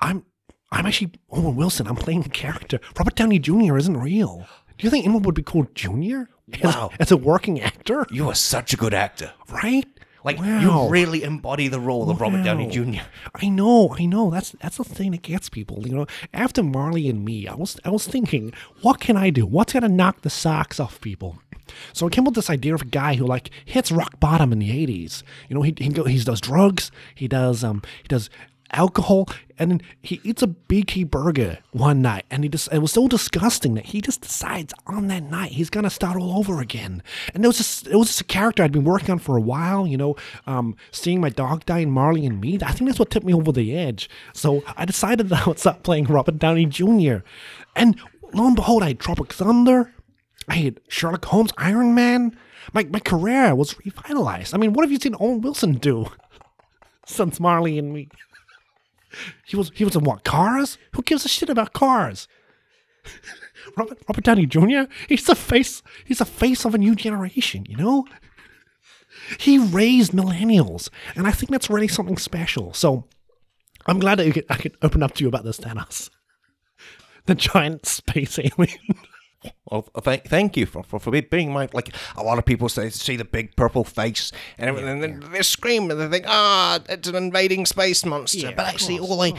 I'm 0.00 0.24
I'm 0.70 0.86
actually 0.86 1.12
Owen 1.30 1.56
Wilson. 1.56 1.86
I'm 1.86 1.96
playing 1.96 2.24
a 2.24 2.28
character. 2.28 2.78
Robert 2.98 3.14
Downey 3.14 3.38
Jr. 3.38 3.78
isn't 3.78 3.96
real. 3.96 4.46
Do 4.76 4.86
you 4.86 4.90
think 4.90 5.04
anyone 5.06 5.22
would 5.24 5.34
be 5.34 5.42
called 5.42 5.74
Junior? 5.74 6.28
As, 6.52 6.62
Wow. 6.62 6.90
as 7.00 7.10
a 7.10 7.16
working 7.16 7.60
actor, 7.60 8.06
You 8.10 8.28
are 8.28 8.34
such 8.34 8.72
a 8.72 8.76
good 8.76 8.94
actor. 8.94 9.32
right? 9.50 9.86
Like 10.24 10.38
Wow. 10.38 10.84
you 10.84 10.90
really 10.90 11.22
embody 11.22 11.68
the 11.68 11.80
role 11.80 12.10
of 12.10 12.20
Robert 12.20 12.42
Downey 12.44 12.68
Jr. 12.68 13.02
I 13.34 13.48
know, 13.48 13.94
I 13.98 14.04
know. 14.06 14.30
That's 14.30 14.50
that's 14.60 14.76
the 14.76 14.84
thing 14.84 15.12
that 15.12 15.22
gets 15.22 15.48
people. 15.48 15.86
You 15.86 15.94
know, 15.94 16.06
after 16.34 16.62
Marley 16.62 17.08
and 17.08 17.24
me, 17.24 17.46
I 17.46 17.54
was 17.54 17.78
I 17.84 17.90
was 17.90 18.06
thinking, 18.06 18.52
what 18.82 19.00
can 19.00 19.16
I 19.16 19.30
do? 19.30 19.46
What's 19.46 19.72
gonna 19.72 19.88
knock 19.88 20.22
the 20.22 20.30
socks 20.30 20.80
off 20.80 21.00
people? 21.00 21.38
So 21.92 22.06
I 22.06 22.10
came 22.10 22.24
up 22.24 22.28
with 22.28 22.34
this 22.36 22.50
idea 22.50 22.74
of 22.74 22.82
a 22.82 22.86
guy 22.86 23.14
who 23.14 23.26
like 23.26 23.50
hits 23.64 23.92
rock 23.92 24.18
bottom 24.20 24.52
in 24.52 24.58
the 24.58 24.70
'80s. 24.70 25.22
You 25.48 25.54
know, 25.54 25.62
he 25.62 25.74
he, 25.78 25.88
go, 25.90 26.04
he 26.04 26.18
does 26.18 26.40
drugs, 26.40 26.90
he 27.14 27.28
does 27.28 27.62
um 27.62 27.82
he 28.02 28.08
does 28.08 28.30
alcohol, 28.72 29.28
and 29.58 29.82
he 30.02 30.20
eats 30.22 30.42
a 30.42 30.46
BK 30.46 31.08
burger 31.10 31.58
one 31.72 32.02
night, 32.02 32.24
and 32.30 32.44
he 32.44 32.48
just 32.48 32.72
it 32.72 32.78
was 32.78 32.92
so 32.92 33.08
disgusting 33.08 33.74
that 33.74 33.86
he 33.86 34.00
just 34.00 34.20
decides 34.20 34.72
on 34.86 35.08
that 35.08 35.24
night 35.24 35.52
he's 35.52 35.70
gonna 35.70 35.90
start 35.90 36.16
all 36.16 36.38
over 36.38 36.60
again. 36.60 37.02
And 37.34 37.44
it 37.44 37.48
was 37.48 37.58
just 37.58 37.86
it 37.86 37.96
was 37.96 38.08
just 38.08 38.20
a 38.20 38.24
character 38.24 38.62
I'd 38.62 38.72
been 38.72 38.84
working 38.84 39.10
on 39.10 39.18
for 39.18 39.36
a 39.36 39.40
while. 39.40 39.86
You 39.86 39.96
know, 39.96 40.16
um, 40.46 40.76
seeing 40.90 41.20
my 41.20 41.30
dog 41.30 41.64
die 41.66 41.80
in 41.80 41.90
Marley 41.90 42.26
and 42.26 42.40
Me. 42.40 42.58
I 42.62 42.72
think 42.72 42.88
that's 42.88 42.98
what 42.98 43.10
tipped 43.10 43.26
me 43.26 43.34
over 43.34 43.52
the 43.52 43.76
edge. 43.76 44.08
So 44.32 44.62
I 44.76 44.84
decided 44.84 45.28
that 45.28 45.46
I 45.46 45.48
would 45.48 45.58
start 45.58 45.82
playing 45.82 46.04
Robert 46.04 46.38
Downey 46.38 46.66
Jr. 46.66 47.18
And 47.76 47.98
lo 48.32 48.46
and 48.46 48.56
behold, 48.56 48.82
I 48.82 48.88
had 48.88 49.00
Tropic 49.00 49.32
Thunder. 49.32 49.92
I 50.48 50.56
had 50.56 50.80
Sherlock 50.88 51.24
Holmes, 51.26 51.52
Iron 51.58 51.94
Man. 51.94 52.36
My 52.72 52.84
my 52.84 53.00
career 53.00 53.54
was 53.54 53.78
revitalized. 53.84 54.54
I 54.54 54.58
mean, 54.58 54.72
what 54.72 54.84
have 54.84 54.92
you 54.92 54.98
seen 54.98 55.14
Owen 55.18 55.40
Wilson 55.40 55.74
do 55.74 56.06
since 57.06 57.40
Marley 57.40 57.78
and 57.78 57.92
Me? 57.92 58.08
He 59.46 59.56
was 59.56 59.70
he 59.74 59.84
was 59.84 59.96
in 59.96 60.04
what 60.04 60.24
cars? 60.24 60.78
Who 60.94 61.02
gives 61.02 61.24
a 61.24 61.28
shit 61.28 61.48
about 61.48 61.72
cars? 61.72 62.28
Robert 63.76 63.98
Robert 64.08 64.24
Downey 64.24 64.46
Jr. 64.46 64.90
He's 65.08 65.24
the 65.24 65.34
face. 65.34 65.82
He's 66.04 66.18
the 66.18 66.24
face 66.24 66.64
of 66.64 66.74
a 66.74 66.78
new 66.78 66.94
generation. 66.94 67.64
You 67.68 67.76
know. 67.76 68.04
He 69.38 69.58
raised 69.58 70.12
millennials, 70.12 70.90
and 71.16 71.26
I 71.26 71.32
think 71.32 71.50
that's 71.50 71.68
really 71.68 71.88
something 71.88 72.16
special. 72.16 72.72
So, 72.72 73.04
I'm 73.86 73.98
glad 73.98 74.18
that 74.18 74.32
could, 74.32 74.44
I 74.48 74.56
could 74.56 74.76
open 74.80 75.02
up 75.02 75.14
to 75.14 75.24
you 75.24 75.28
about 75.28 75.44
this, 75.44 75.58
Thanos, 75.58 76.08
the 77.26 77.34
giant 77.34 77.84
space 77.86 78.38
alien. 78.38 78.78
Well, 79.70 79.82
thank 80.02 80.24
thank 80.28 80.56
you 80.56 80.66
for, 80.66 80.82
for, 80.82 80.98
for 80.98 81.10
be- 81.12 81.20
being 81.20 81.52
my 81.52 81.68
like 81.72 81.94
a 82.16 82.22
lot 82.24 82.38
of 82.38 82.44
people 82.44 82.68
say 82.68 82.90
see 82.90 83.16
the 83.16 83.24
big 83.24 83.54
purple 83.54 83.84
face 83.84 84.32
and 84.56 84.68
everything 84.68 84.90
and 84.90 85.02
then 85.02 85.30
they 85.32 85.42
scream 85.42 85.90
and 85.90 86.00
they 86.00 86.08
think 86.08 86.24
ah 86.26 86.80
it's 86.88 87.06
an 87.08 87.14
invading 87.14 87.64
space 87.66 88.04
monster. 88.04 88.38
Yeah, 88.38 88.52
but 88.56 88.66
actually 88.66 88.98
course, 88.98 89.10
all 89.10 89.22
I 89.22 89.32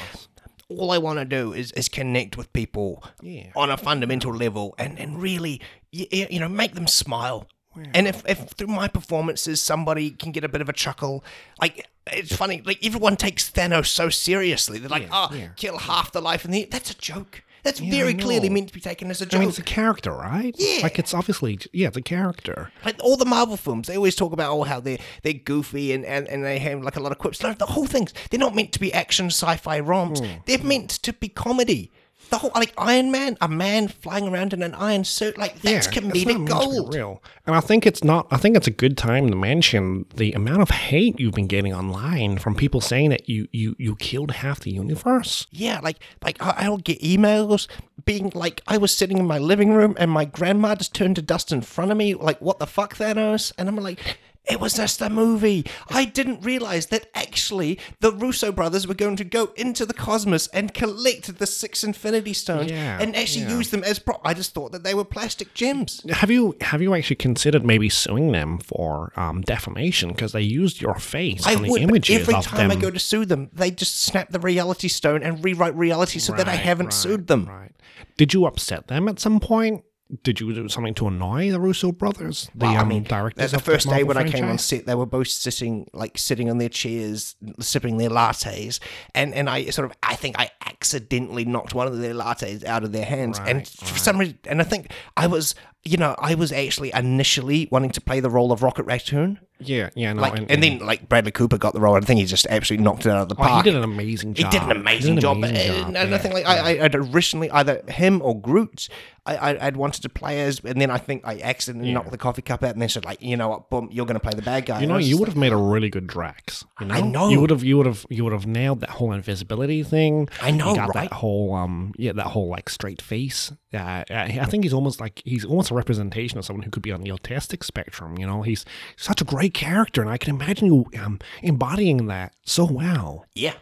all 0.70 0.92
I 0.92 1.00
want 1.00 1.20
to 1.20 1.26
do 1.26 1.52
is, 1.52 1.72
is 1.74 1.90
connect 1.90 2.38
with 2.38 2.54
people 2.54 3.04
Yeah. 3.22 3.48
on 3.56 3.72
a 3.72 3.78
fundamental 3.78 4.34
level 4.34 4.76
and, 4.78 5.00
and 5.00 5.22
really 5.22 5.62
you, 5.92 6.06
you 6.12 6.40
know 6.40 6.48
make 6.50 6.76
them 6.76 6.88
smile. 6.88 7.48
And 7.94 8.08
if, 8.08 8.28
if 8.28 8.40
through 8.52 8.68
my 8.68 8.88
performances 8.88 9.62
somebody 9.62 10.12
can 10.12 10.32
get 10.32 10.44
a 10.44 10.50
bit 10.50 10.62
of 10.62 10.70
a 10.70 10.74
chuckle 10.74 11.24
like 11.62 11.88
it's 12.12 12.36
funny 12.36 12.62
like 12.66 12.86
everyone 12.86 13.16
takes 13.18 13.50
Thanos 13.50 13.88
so 13.88 14.10
seriously. 14.10 14.80
They're 14.80 14.90
like 14.90 15.10
oh 15.12 15.30
kill 15.58 15.78
half 15.78 16.12
the 16.14 16.22
life 16.22 16.46
in 16.46 16.52
the 16.52 16.66
that's 16.72 16.92
a 16.92 16.98
joke 16.98 17.44
that's 17.64 17.82
I 17.82 17.90
very 17.90 18.14
clearly 18.14 18.50
meant 18.50 18.70
to 18.70 18.74
be 18.74 18.80
taken 18.80 19.10
as 19.10 19.22
a 19.22 19.26
joke 19.26 19.40
mean, 19.40 19.50
it's 19.50 19.60
a 19.60 19.64
character, 19.64 20.12
right? 20.12 20.56
Yeah. 20.58 20.80
Like 20.84 21.00
it's 21.00 21.14
obviously, 21.14 21.60
yeah, 21.74 21.88
it's 21.88 21.98
a 21.98 22.02
character. 22.02 22.72
like 22.86 22.96
all 23.02 23.18
the 23.18 23.26
Marvel 23.26 23.58
films, 23.58 23.88
they 23.88 23.96
always 23.96 24.16
talk 24.16 24.34
about 24.34 24.52
oh 24.52 24.64
how 24.64 24.80
they're 24.80 25.00
they're 25.24 25.34
goofy 25.34 25.94
and, 25.94 26.06
and, 26.06 26.28
and 26.28 26.44
they 26.44 26.60
have 26.60 26.82
like 26.82 26.96
a 26.96 27.00
lot 27.00 27.12
of 27.12 27.18
quips. 27.18 27.42
No, 27.42 27.54
the 27.54 27.66
whole 27.66 27.88
thing's 27.88 28.14
they're 28.30 28.40
not 28.40 28.56
meant 28.56 28.72
to 28.74 28.80
be 28.80 28.94
action 28.94 29.28
sci-fi 29.28 29.80
roms. 29.82 30.20
Hmm. 30.20 30.40
They're 30.46 30.60
meant 30.60 30.90
to 30.90 31.14
be 31.14 31.30
comedy. 31.30 31.92
The 32.30 32.38
whole 32.38 32.52
like 32.54 32.74
Iron 32.78 33.12
Man, 33.12 33.38
a 33.42 33.48
man 33.48 33.88
flying 33.88 34.28
around 34.28 34.54
in 34.54 34.62
an 34.62 34.76
iron 34.76 35.04
suit, 35.04 35.38
like 35.38 35.62
that's 35.62 35.88
not 35.88 35.96
comedic 35.96 36.48
gold. 36.48 36.94
real. 36.94 37.24
And 37.46 37.56
I 37.56 37.60
think 37.60 37.88
it's 37.88 38.04
not. 38.04 38.28
I 38.30 38.38
think 38.38 38.56
it's 38.56 38.68
a 38.68 38.72
good 38.72 38.98
time 38.98 39.30
to 39.30 39.36
mention 39.36 40.06
the 40.16 40.34
amount 40.34 40.62
of 40.62 40.70
hate 40.70 41.20
you've 41.20 41.34
been 41.34 41.48
getting 41.48 41.74
online 41.74 42.38
from 42.38 42.56
people 42.56 42.82
saying 42.82 43.10
that 43.10 43.28
you 43.28 43.48
you 43.52 43.76
you 43.80 43.96
killed 43.96 44.32
half 44.32 44.60
the 44.60 44.72
universe. 44.72 45.48
Yeah, 45.52 45.80
like 45.82 45.98
like 46.24 46.42
I, 46.42 46.66
I'll 46.66 46.78
get 46.78 47.02
emails 47.02 47.68
being 48.06 48.32
like 48.36 48.62
I 48.68 48.78
was 48.78 48.96
sitting 48.96 49.18
in 49.18 49.26
my 49.26 49.40
living 49.40 49.74
room 49.74 49.96
and 49.98 50.12
my 50.12 50.26
grandma 50.26 50.76
just 50.76 50.94
turned 50.94 51.16
to 51.16 51.22
dust 51.22 51.52
in 51.52 51.62
front 51.62 51.92
of 51.92 51.98
me, 51.98 52.14
like 52.14 52.40
what 52.42 52.60
the 52.60 52.68
fuck, 52.68 52.96
Thanos? 52.96 53.52
And 53.58 53.68
I'm 53.68 53.76
like. 53.76 54.20
It 54.50 54.60
was 54.60 54.74
just 54.74 55.02
a 55.02 55.10
movie. 55.10 55.66
I 55.90 56.06
didn't 56.06 56.44
realize 56.44 56.88
that 56.88 57.08
actually 57.14 57.80
the 58.00 58.12
Russo 58.12 58.52
brothers 58.52 58.88
were 58.88 58.94
going 58.96 59.16
to 59.18 59.24
go 59.24 59.54
into 59.56 59.86
the 59.86 59.94
cosmos 59.94 60.48
and 60.48 60.74
collect 60.74 61.38
the 61.38 61.46
six 61.46 61.84
Infinity 61.84 62.34
Stones 62.34 62.72
Yeah, 62.72 63.00
and 63.00 63.16
actually 63.16 63.44
yeah. 63.46 63.58
use 63.58 63.70
them 63.70 63.84
as 63.84 64.00
prop. 64.00 64.22
I 64.26 64.34
just 64.34 64.54
thought 64.54 64.72
that 64.72 64.84
they 64.84 64.94
were 64.94 65.06
plastic 65.06 65.54
gems. 65.54 66.02
Have 66.10 66.32
you 66.32 66.56
have 66.62 66.82
you 66.82 66.96
actually 66.96 67.18
considered 67.18 67.64
maybe 67.64 67.90
suing 67.90 68.32
them 68.32 68.58
for 68.58 69.14
um, 69.16 69.42
defamation 69.42 70.10
because 70.10 70.32
they 70.32 70.42
used 70.42 70.82
your 70.82 70.96
face 70.96 71.46
I 71.46 71.56
on 71.56 71.62
would, 71.64 71.70
but 71.70 71.82
images 71.82 72.22
every 72.22 72.42
time 72.42 72.70
them? 72.70 72.78
I 72.78 72.82
go 72.82 72.90
to 72.90 73.00
sue 73.00 73.26
them, 73.26 73.50
they 73.54 73.72
just 73.72 74.02
snap 74.02 74.30
the 74.30 74.40
reality 74.40 74.88
stone 74.88 75.22
and 75.24 75.44
rewrite 75.44 75.76
reality 75.76 76.20
so 76.20 76.34
that 76.34 76.48
I 76.48 76.56
haven't 76.56 76.88
right, 76.88 76.94
sued 76.94 77.28
them. 77.28 77.46
Right. 77.46 77.72
Did 78.18 78.34
you 78.34 78.46
upset 78.46 78.88
them 78.88 79.08
at 79.08 79.20
some 79.20 79.40
point? 79.40 79.84
Did 80.24 80.40
you 80.40 80.52
do 80.54 80.68
something 80.70 80.96
to 80.96 81.08
annoy 81.08 81.52
the 81.52 81.60
Russo 81.60 81.92
brothers? 81.92 82.50
The 82.56 82.66
Well, 82.66 82.78
I 82.78 82.82
um, 82.82 83.04
directors 83.04 83.52
the 83.52 83.60
first 83.60 83.86
day 83.86 84.04
Marvel 84.04 84.08
when 84.08 84.18
I 84.18 84.30
came 84.30 84.46
on 84.46 84.58
set, 84.58 84.88
they 84.88 84.96
were 84.96 85.06
both 85.06 85.28
sitting 85.28 85.88
like 85.94 86.18
sitting 86.18 86.50
on 86.50 86.58
their 86.58 86.70
chairs, 86.70 87.36
sipping 87.60 87.98
their 87.98 88.10
lattes, 88.10 88.80
and 89.14 89.36
and 89.36 89.48
I 89.48 89.66
sort 89.66 89.86
of 89.86 89.96
I 90.02 90.16
think 90.16 90.40
I 90.40 90.50
accidentally 90.66 91.46
knocked 91.46 91.76
one 91.76 91.86
of 91.86 92.00
their 92.00 92.16
lattes 92.16 92.66
out 92.66 92.84
of 92.84 92.92
their 92.92 93.06
hands, 93.06 93.40
and 93.46 93.68
for 93.68 94.00
some 94.00 94.18
reason, 94.18 94.40
and 94.46 94.62
I 94.62 94.64
think 94.64 94.92
I 95.16 95.28
was 95.28 95.54
you 95.84 95.98
know 95.98 96.16
I 96.20 96.36
was 96.36 96.52
actually 96.52 96.92
initially 96.94 97.68
wanting 97.72 97.92
to 97.92 98.02
play 98.02 98.20
the 98.20 98.30
role 98.30 98.52
of 98.52 98.62
Rocket 98.64 98.84
Raccoon, 98.84 99.40
Yeah, 99.60 99.90
yeah, 99.96 100.14
no, 100.14 100.22
like, 100.22 100.38
and, 100.50 100.62
then 100.64 100.80
like 100.80 101.08
Bradley 101.10 101.32
Cooper 101.32 101.58
got 101.58 101.74
the 101.74 101.80
role, 101.82 101.96
and 101.96 102.04
I 102.04 102.08
think 102.08 102.20
he 102.20 102.26
just 102.26 102.46
absolutely 102.50 102.84
knocked 102.84 103.06
it 103.06 103.10
out 103.10 103.24
of 103.24 103.30
the 103.30 103.36
Oh, 103.36 103.44
park. 103.44 103.66
he 103.66 103.72
did 103.72 103.78
an 103.78 103.84
amazing 103.84 104.36
He 104.36 104.44
job. 104.44 104.52
did 104.52 104.62
an 104.64 104.72
amazing 104.72 105.16
did 105.16 105.24
an 105.24 105.32
amazing 105.32 105.58
and, 105.58 105.72
job, 105.72 105.88
and 105.88 105.98
I 105.98 106.04
yeah. 106.04 106.18
think 106.18 106.34
like 106.34 106.46
I, 106.46 106.78
I, 106.78 106.84
I'd 106.86 106.96
originally 106.96 107.50
either 107.52 107.82
him 107.88 108.22
or 108.22 108.40
Groot, 108.40 108.88
I, 109.26 109.36
I, 109.36 109.68
I'd 109.68 109.78
wanted 109.78 110.02
to 110.04 110.10
play 110.10 110.42
as, 110.42 110.60
and 110.64 110.80
then 110.82 110.90
I 110.90 110.98
think 110.98 111.22
I 111.26 111.40
accidentally 111.42 111.92
knocked 111.94 112.12
the 112.12 112.18
coffee 112.18 112.42
cup 112.42 112.64
out, 112.64 112.72
and 112.72 112.82
then 112.82 112.90
said 112.90 113.06
like, 113.06 113.22
you 113.22 113.38
know 113.38 113.50
what, 113.50 113.70
boom, 113.70 113.90
you're 113.92 114.06
going 114.06 114.16
to 114.20 114.20
play 114.22 114.34
the 114.36 114.42
bad 114.42 114.66
guy. 114.66 114.82
You 114.82 114.88
know, 114.88 114.98
you 114.98 115.18
would 115.18 115.28
have 115.28 115.38
made 115.38 115.52
a 115.54 115.58
really 115.58 115.90
good 115.90 116.08
Drax. 116.08 116.66
You 116.80 116.88
know? 116.88 116.96
I 116.96 117.02
know. 117.02 117.30
You 117.30 117.40
would 117.42 117.50
have, 117.52 117.64
you 117.64 117.78
would 117.78 117.86
have, 117.86 118.06
you 118.10 118.24
would 118.24 118.34
have 118.34 118.48
nailed 118.48 118.80
that 118.82 118.90
whole 118.92 119.12
invisibility 119.14 119.84
thing. 119.84 120.30
I 120.42 120.52
know, 120.52 120.70
You 120.70 120.76
got 120.76 120.96
right? 120.96 121.10
that 121.10 121.14
whole, 121.18 121.54
um, 121.54 121.94
yeah, 121.98 122.14
that 122.14 122.28
whole 122.28 122.48
like 122.50 122.70
straight 122.70 123.02
face. 123.02 123.52
Yeah, 123.72 124.04
I 124.10 124.40
I 124.42 124.46
think 124.46 124.64
he's 124.64 124.74
almost 124.74 125.00
like 125.00 125.22
he's 125.24 125.46
almost 125.46 125.69
a 125.72 125.76
representation 125.76 126.38
of 126.38 126.46
someone 126.46 126.64
who 126.64 126.72
could 126.72 126.84
be 126.84 126.92
on 126.92 127.02
the 127.02 127.10
autistic 127.10 127.64
spectrum. 127.64 128.18
You 128.18 128.26
know, 128.28 128.42
he's 128.42 128.66
such 128.96 129.22
a 129.22 129.26
great 129.26 129.54
character, 129.54 130.02
and 130.02 130.10
I 130.10 130.18
can 130.18 130.36
imagine 130.36 130.68
you 130.68 130.86
um 131.00 131.20
embodying 131.42 132.08
that 132.08 132.34
so 132.46 132.66
well. 132.66 133.26
yeah. 133.36 133.54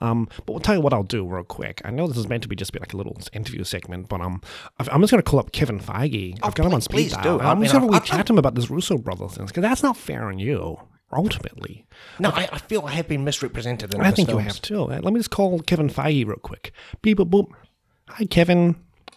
Um, 0.00 0.28
but 0.44 0.48
we'll 0.50 0.60
tell 0.60 0.74
you 0.74 0.80
what 0.80 0.92
I'll 0.92 1.04
do 1.04 1.24
real 1.26 1.44
quick. 1.44 1.80
I 1.84 1.90
know 1.90 2.08
this 2.08 2.16
is 2.16 2.28
meant 2.28 2.42
to 2.42 2.48
be 2.48 2.56
just 2.56 2.72
be 2.72 2.80
like 2.80 2.92
a 2.92 2.96
little 2.96 3.16
interview 3.32 3.62
segment, 3.62 4.08
but 4.08 4.20
um, 4.20 4.42
I'm 4.78 5.00
just 5.00 5.12
gonna 5.12 5.22
call 5.22 5.38
up 5.38 5.52
Kevin 5.52 5.78
Feige. 5.78 6.36
I've 6.42 6.54
got 6.56 6.66
him 6.66 6.74
on 6.74 6.78
Oh, 6.82 6.84
please- 6.90 7.12
speed 7.12 7.12
please 7.12 7.24
dial. 7.24 7.40
I'm 7.40 7.60
mean, 7.60 7.70
just 7.70 7.80
we 7.86 7.94
I- 7.96 8.00
chat 8.00 8.26
to 8.26 8.32
him 8.32 8.38
about 8.38 8.56
this 8.56 8.68
Russo 8.70 8.98
brothers 8.98 9.36
thing 9.36 9.46
because 9.46 9.62
that's 9.62 9.82
not 9.84 9.96
fair 9.96 10.24
on 10.24 10.38
you. 10.40 10.78
Ultimately, 11.12 11.86
No, 12.18 12.30
I, 12.30 12.48
I 12.52 12.58
feel 12.58 12.84
I 12.84 12.90
have 12.90 13.06
been 13.06 13.22
misrepresented 13.24 13.94
in 13.94 14.00
I 14.00 14.10
think 14.10 14.28
you 14.30 14.38
have 14.38 14.60
too. 14.60 14.82
Uh, 14.82 14.98
Let 15.00 15.12
me 15.12 15.20
just 15.20 15.30
call 15.30 15.60
Kevin 15.60 15.88
Feige 15.88 16.26
real 16.26 16.36
quick. 16.38 16.72
Beep 17.02 17.18
boop 17.18 17.30
boop. 17.30 17.46
Hi 18.08 18.24
Kevin. 18.24 18.74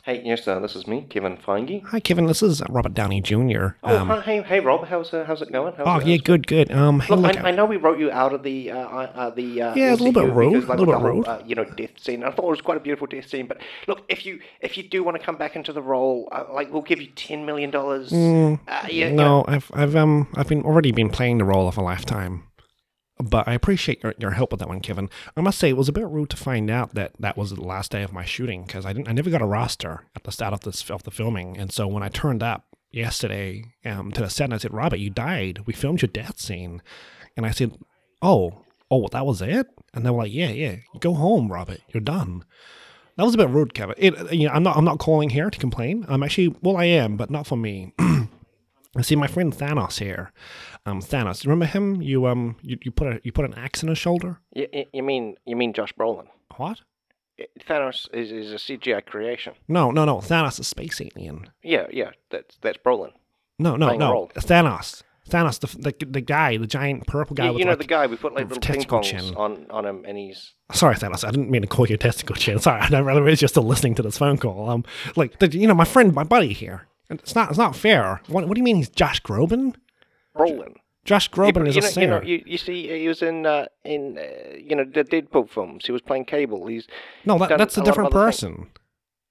Hey, 0.07 0.21
yes, 0.23 0.47
uh, 0.47 0.57
this 0.61 0.73
is 0.77 0.87
me, 0.87 1.05
Kevin 1.09 1.35
Feige. 1.35 1.83
Hi 1.87 1.99
Kevin. 1.99 2.27
This 2.27 2.41
is 2.41 2.61
Robert 2.69 2.93
Downey 2.93 3.19
Jr. 3.19 3.71
Oh, 3.83 3.97
Um, 3.97 4.07
hi, 4.07 4.21
hey, 4.21 4.41
hey, 4.41 4.59
Rob, 4.61 4.87
how's 4.87 5.13
uh, 5.13 5.25
how's 5.27 5.41
it 5.41 5.51
going? 5.51 5.73
How's 5.73 5.85
oh 5.85 5.99
it, 5.99 6.07
yeah, 6.07 6.15
good, 6.15 6.47
good. 6.47 6.71
Um, 6.71 6.99
Look, 7.09 7.19
look, 7.19 7.35
I, 7.35 7.49
I 7.49 7.51
know 7.51 7.65
we 7.65 7.75
wrote 7.75 7.99
you 7.99 8.09
out 8.09 8.31
of 8.31 8.41
the 8.41 8.71
uh, 8.71 8.77
uh, 8.77 9.29
the 9.31 9.61
uh, 9.63 9.75
Yeah, 9.75 9.89
a 9.93 9.97
little 9.97 10.13
bit 10.13 10.33
rude, 10.33 10.53
because, 10.53 10.69
like, 10.69 10.77
a 10.77 10.81
little 10.81 10.93
bit 10.93 11.01
whole, 11.01 11.11
rude. 11.17 11.27
Uh, 11.27 11.41
you 11.45 11.55
know, 11.55 11.65
death 11.65 11.99
scene. 11.99 12.23
I 12.23 12.31
thought 12.31 12.45
it 12.45 12.51
was 12.51 12.61
quite 12.61 12.77
a 12.77 12.79
beautiful 12.79 13.05
death 13.05 13.27
scene. 13.27 13.47
But 13.47 13.57
look, 13.89 14.05
if 14.07 14.25
you 14.25 14.39
if 14.61 14.77
you 14.77 14.83
do 14.83 15.03
want 15.03 15.19
to 15.19 15.21
come 15.25 15.35
back 15.35 15.57
into 15.57 15.73
the 15.73 15.81
role, 15.81 16.29
uh, 16.31 16.45
like 16.53 16.71
we'll 16.71 16.83
give 16.83 17.01
you 17.01 17.07
ten 17.07 17.45
million 17.45 17.69
dollars. 17.69 18.13
uh, 18.13 18.15
yeah, 18.15 18.87
you 18.87 19.09
know, 19.11 19.41
no, 19.41 19.45
I've 19.49 19.69
I've 19.73 19.97
um 19.97 20.29
I've 20.35 20.47
been 20.47 20.61
already 20.61 20.93
been 20.93 21.09
playing 21.09 21.39
the 21.39 21.43
role 21.43 21.67
of 21.67 21.77
a 21.77 21.81
lifetime. 21.81 22.46
But 23.19 23.47
I 23.47 23.53
appreciate 23.53 24.03
your, 24.03 24.13
your 24.19 24.31
help 24.31 24.51
with 24.51 24.59
that 24.59 24.67
one, 24.67 24.79
Kevin. 24.79 25.09
I 25.35 25.41
must 25.41 25.57
say 25.57 25.69
it 25.69 25.77
was 25.77 25.89
a 25.89 25.93
bit 25.93 26.07
rude 26.07 26.29
to 26.31 26.37
find 26.37 26.69
out 26.69 26.93
that 26.93 27.13
that 27.19 27.37
was 27.37 27.51
the 27.51 27.63
last 27.63 27.91
day 27.91 28.03
of 28.03 28.13
my 28.13 28.25
shooting 28.25 28.63
because 28.63 28.85
I 28.85 28.93
didn't 28.93 29.09
I 29.09 29.13
never 29.13 29.29
got 29.29 29.41
a 29.41 29.45
roster 29.45 30.03
at 30.15 30.23
the 30.23 30.31
start 30.31 30.53
of 30.53 30.61
this 30.61 30.89
of 30.89 31.03
the 31.03 31.11
filming, 31.11 31.57
and 31.57 31.71
so 31.71 31.87
when 31.87 32.03
I 32.03 32.09
turned 32.09 32.43
up 32.43 32.65
yesterday 32.91 33.63
um, 33.85 34.11
to 34.11 34.21
the 34.21 34.29
set 34.29 34.45
and 34.45 34.53
I 34.53 34.57
said, 34.57 34.73
Robert, 34.73 34.99
you 34.99 35.09
died. 35.09 35.63
We 35.65 35.73
filmed 35.73 36.01
your 36.01 36.09
death 36.09 36.39
scene, 36.39 36.81
and 37.35 37.45
I 37.45 37.51
said, 37.51 37.77
Oh, 38.21 38.63
oh, 38.89 39.07
that 39.09 39.25
was 39.25 39.41
it? 39.41 39.67
And 39.93 40.05
they 40.05 40.09
were 40.09 40.23
like, 40.23 40.33
Yeah, 40.33 40.49
yeah, 40.49 40.77
go 40.99 41.13
home, 41.13 41.51
Robert. 41.51 41.81
You're 41.93 42.01
done. 42.01 42.43
That 43.15 43.23
was 43.23 43.33
a 43.33 43.37
bit 43.37 43.49
rude, 43.49 43.73
Kevin. 43.73 43.95
It, 43.97 44.31
you 44.31 44.47
know, 44.47 44.53
I'm 44.53 44.61
not 44.63 44.77
I'm 44.77 44.85
not 44.85 44.99
calling 44.99 45.31
here 45.31 45.49
to 45.49 45.59
complain. 45.59 46.05
I'm 46.07 46.21
actually 46.21 46.55
well, 46.61 46.77
I 46.77 46.85
am, 46.85 47.17
but 47.17 47.31
not 47.31 47.47
for 47.47 47.57
me. 47.57 47.93
I 47.99 49.01
see 49.01 49.15
my 49.15 49.27
friend 49.27 49.53
Thanos 49.53 49.99
here. 49.99 50.31
Um, 50.87 51.01
Thanos, 51.01 51.43
remember 51.43 51.65
him? 51.65 52.01
You 52.01 52.27
um, 52.27 52.55
you, 52.61 52.77
you 52.81 52.91
put 52.91 53.07
a 53.07 53.19
you 53.23 53.31
put 53.31 53.45
an 53.45 53.53
axe 53.55 53.83
in 53.83 53.89
his 53.89 53.97
shoulder. 53.97 54.39
you, 54.53 54.67
you- 54.93 55.03
mean 55.03 55.35
you 55.45 55.55
mean 55.55 55.73
Josh 55.73 55.93
Brolin? 55.93 56.27
What? 56.55 56.81
Thanos 57.67 58.07
is, 58.13 58.31
is 58.31 58.51
a 58.51 58.55
CGI 58.55 59.05
creation. 59.05 59.53
No, 59.67 59.91
no, 59.91 60.05
no. 60.05 60.17
Thanos, 60.17 60.53
is 60.53 60.59
a 60.59 60.63
space 60.63 60.99
alien. 61.01 61.49
Yeah, 61.61 61.85
yeah, 61.91 62.11
that's 62.31 62.57
that's 62.61 62.77
Brolin. 62.77 63.11
No, 63.59 63.75
no, 63.75 63.95
no. 63.95 64.29
Thanos. 64.35 65.03
Thanos, 65.29 65.59
the, 65.59 65.91
the 65.91 66.05
the 66.05 66.21
guy, 66.21 66.55
the 66.57 66.65
giant 66.67 67.05
purple 67.05 67.35
guy 67.35 67.51
You, 67.51 67.59
you 67.59 67.65
know 67.65 67.71
like, 67.71 67.79
the 67.79 67.85
guy 67.85 68.07
we 68.07 68.15
put 68.15 68.33
like 68.33 68.47
little 68.47 68.61
ping 68.61 68.83
pongs 68.83 69.03
chin. 69.03 69.35
on 69.35 69.67
on 69.69 69.85
him, 69.85 70.05
and 70.07 70.17
he's 70.17 70.53
Sorry, 70.71 70.95
Thanos. 70.95 71.27
I 71.27 71.31
didn't 71.31 71.51
mean 71.51 71.63
to 71.63 71.67
call 71.67 71.85
you 71.85 71.95
a 71.95 71.97
testicle 71.97 72.35
chin. 72.35 72.59
Sorry, 72.61 72.81
I 72.81 72.99
realize 72.99 73.41
you're 73.41 73.49
still 73.49 73.63
listening 73.63 73.95
to 73.95 74.03
this 74.03 74.17
phone 74.17 74.37
call. 74.37 74.69
Um, 74.69 74.85
like 75.17 75.39
the, 75.39 75.49
you 75.51 75.67
know, 75.67 75.73
my 75.73 75.85
friend, 75.85 76.13
my 76.15 76.23
buddy 76.23 76.53
here. 76.53 76.87
It's 77.09 77.35
not. 77.35 77.49
It's 77.49 77.57
not 77.57 77.75
fair. 77.75 78.21
What, 78.27 78.47
what 78.47 78.55
do 78.55 78.59
you 78.59 78.63
mean? 78.63 78.77
He's 78.77 78.89
Josh 78.89 79.21
Groban? 79.21 79.75
Brolin. 80.37 80.75
Josh 81.05 81.29
Groban 81.31 81.53
but 81.53 81.67
is 81.69 81.75
you 81.75 81.81
a 81.81 81.85
singer. 81.85 82.21
you 82.23 82.37
know, 82.37 82.43
you, 82.43 82.43
you 82.45 82.57
see, 82.57 82.87
he 82.99 83.07
was 83.07 83.21
in 83.21 83.45
uh, 83.45 83.67
in 83.85 84.17
uh, 84.17 84.57
you 84.57 84.75
know 84.75 84.83
the 84.83 85.03
Deadpool 85.05 85.49
films. 85.49 85.85
He 85.85 85.91
was 85.93 86.01
playing 86.01 86.25
Cable. 86.25 86.67
He's 86.67 86.85
no, 87.25 87.37
that, 87.37 87.57
that's 87.57 87.77
a 87.77 87.81
a 87.81 87.83
different 87.85 88.11
things. 88.11 88.21
person. 88.23 88.67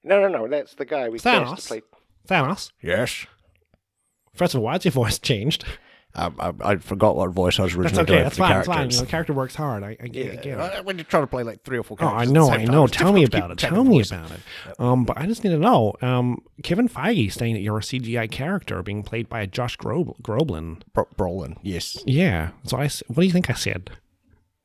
no, 0.02 0.20
no, 0.20 0.28
no. 0.28 0.48
That's 0.48 0.74
the 0.74 0.86
guy 0.86 1.08
we 1.10 1.18
Thanos? 1.18 1.56
to 1.62 1.68
play. 1.68 1.82
Thanos. 2.26 2.72
Yes. 2.82 3.26
First 4.32 4.54
of 4.54 4.60
all, 4.60 4.64
why's 4.64 4.84
your 4.84 4.92
voice 4.92 5.18
changed? 5.18 5.64
I, 6.16 6.30
I, 6.38 6.52
I 6.72 6.76
forgot 6.76 7.14
what 7.14 7.30
voice 7.30 7.58
I 7.60 7.64
was 7.64 7.72
That's 7.74 7.78
originally 7.78 8.02
okay. 8.04 8.12
doing 8.12 8.22
That's 8.24 8.36
for 8.36 8.42
the 8.42 8.46
fine. 8.48 8.54
That's 8.56 8.66
fine. 8.66 8.76
characters. 8.76 9.00
The 9.00 9.06
character 9.06 9.32
works 9.34 9.54
hard. 9.54 9.82
I, 9.84 9.96
I 10.02 10.06
get, 10.08 10.32
I 10.32 10.36
get 10.36 10.58
it. 10.78 10.84
When 10.84 10.96
you're 10.96 11.04
trying 11.04 11.22
to 11.24 11.26
play 11.26 11.42
like 11.42 11.62
three 11.62 11.78
or 11.78 11.82
four 11.82 11.96
characters. 11.98 12.14
Oh, 12.14 12.18
I 12.18 12.22
at 12.22 12.28
the 12.28 12.32
know, 12.32 12.46
same 12.46 12.60
I 12.60 12.64
know. 12.72 12.84
it's 12.84 12.96
Tell 12.96 13.12
me 13.12 13.24
about 13.24 13.50
it. 13.50 13.58
Tell 13.58 13.70
track 13.70 13.82
me 13.84 13.96
voices. 13.98 14.12
about 14.12 14.30
it. 14.30 14.40
Um, 14.80 15.04
but 15.04 15.18
I 15.18 15.26
just 15.26 15.44
need 15.44 15.50
to 15.50 15.58
know. 15.58 15.94
Um, 16.00 16.42
Kevin 16.62 16.88
Feige 16.88 17.32
saying 17.32 17.54
that 17.54 17.60
you're 17.60 17.76
a 17.78 17.82
CGI 17.82 18.30
character 18.30 18.82
being 18.82 19.02
played 19.02 19.28
by 19.28 19.44
Josh 19.46 19.76
Grob- 19.76 20.16
Groblin. 20.22 20.80
Bro- 20.94 21.08
Brolin, 21.16 21.56
yes. 21.62 22.02
Yeah. 22.06 22.50
So 22.64 22.78
I. 22.78 22.88
What 23.08 23.16
do 23.16 23.26
you 23.26 23.32
think 23.32 23.50
I 23.50 23.54
said? 23.54 23.90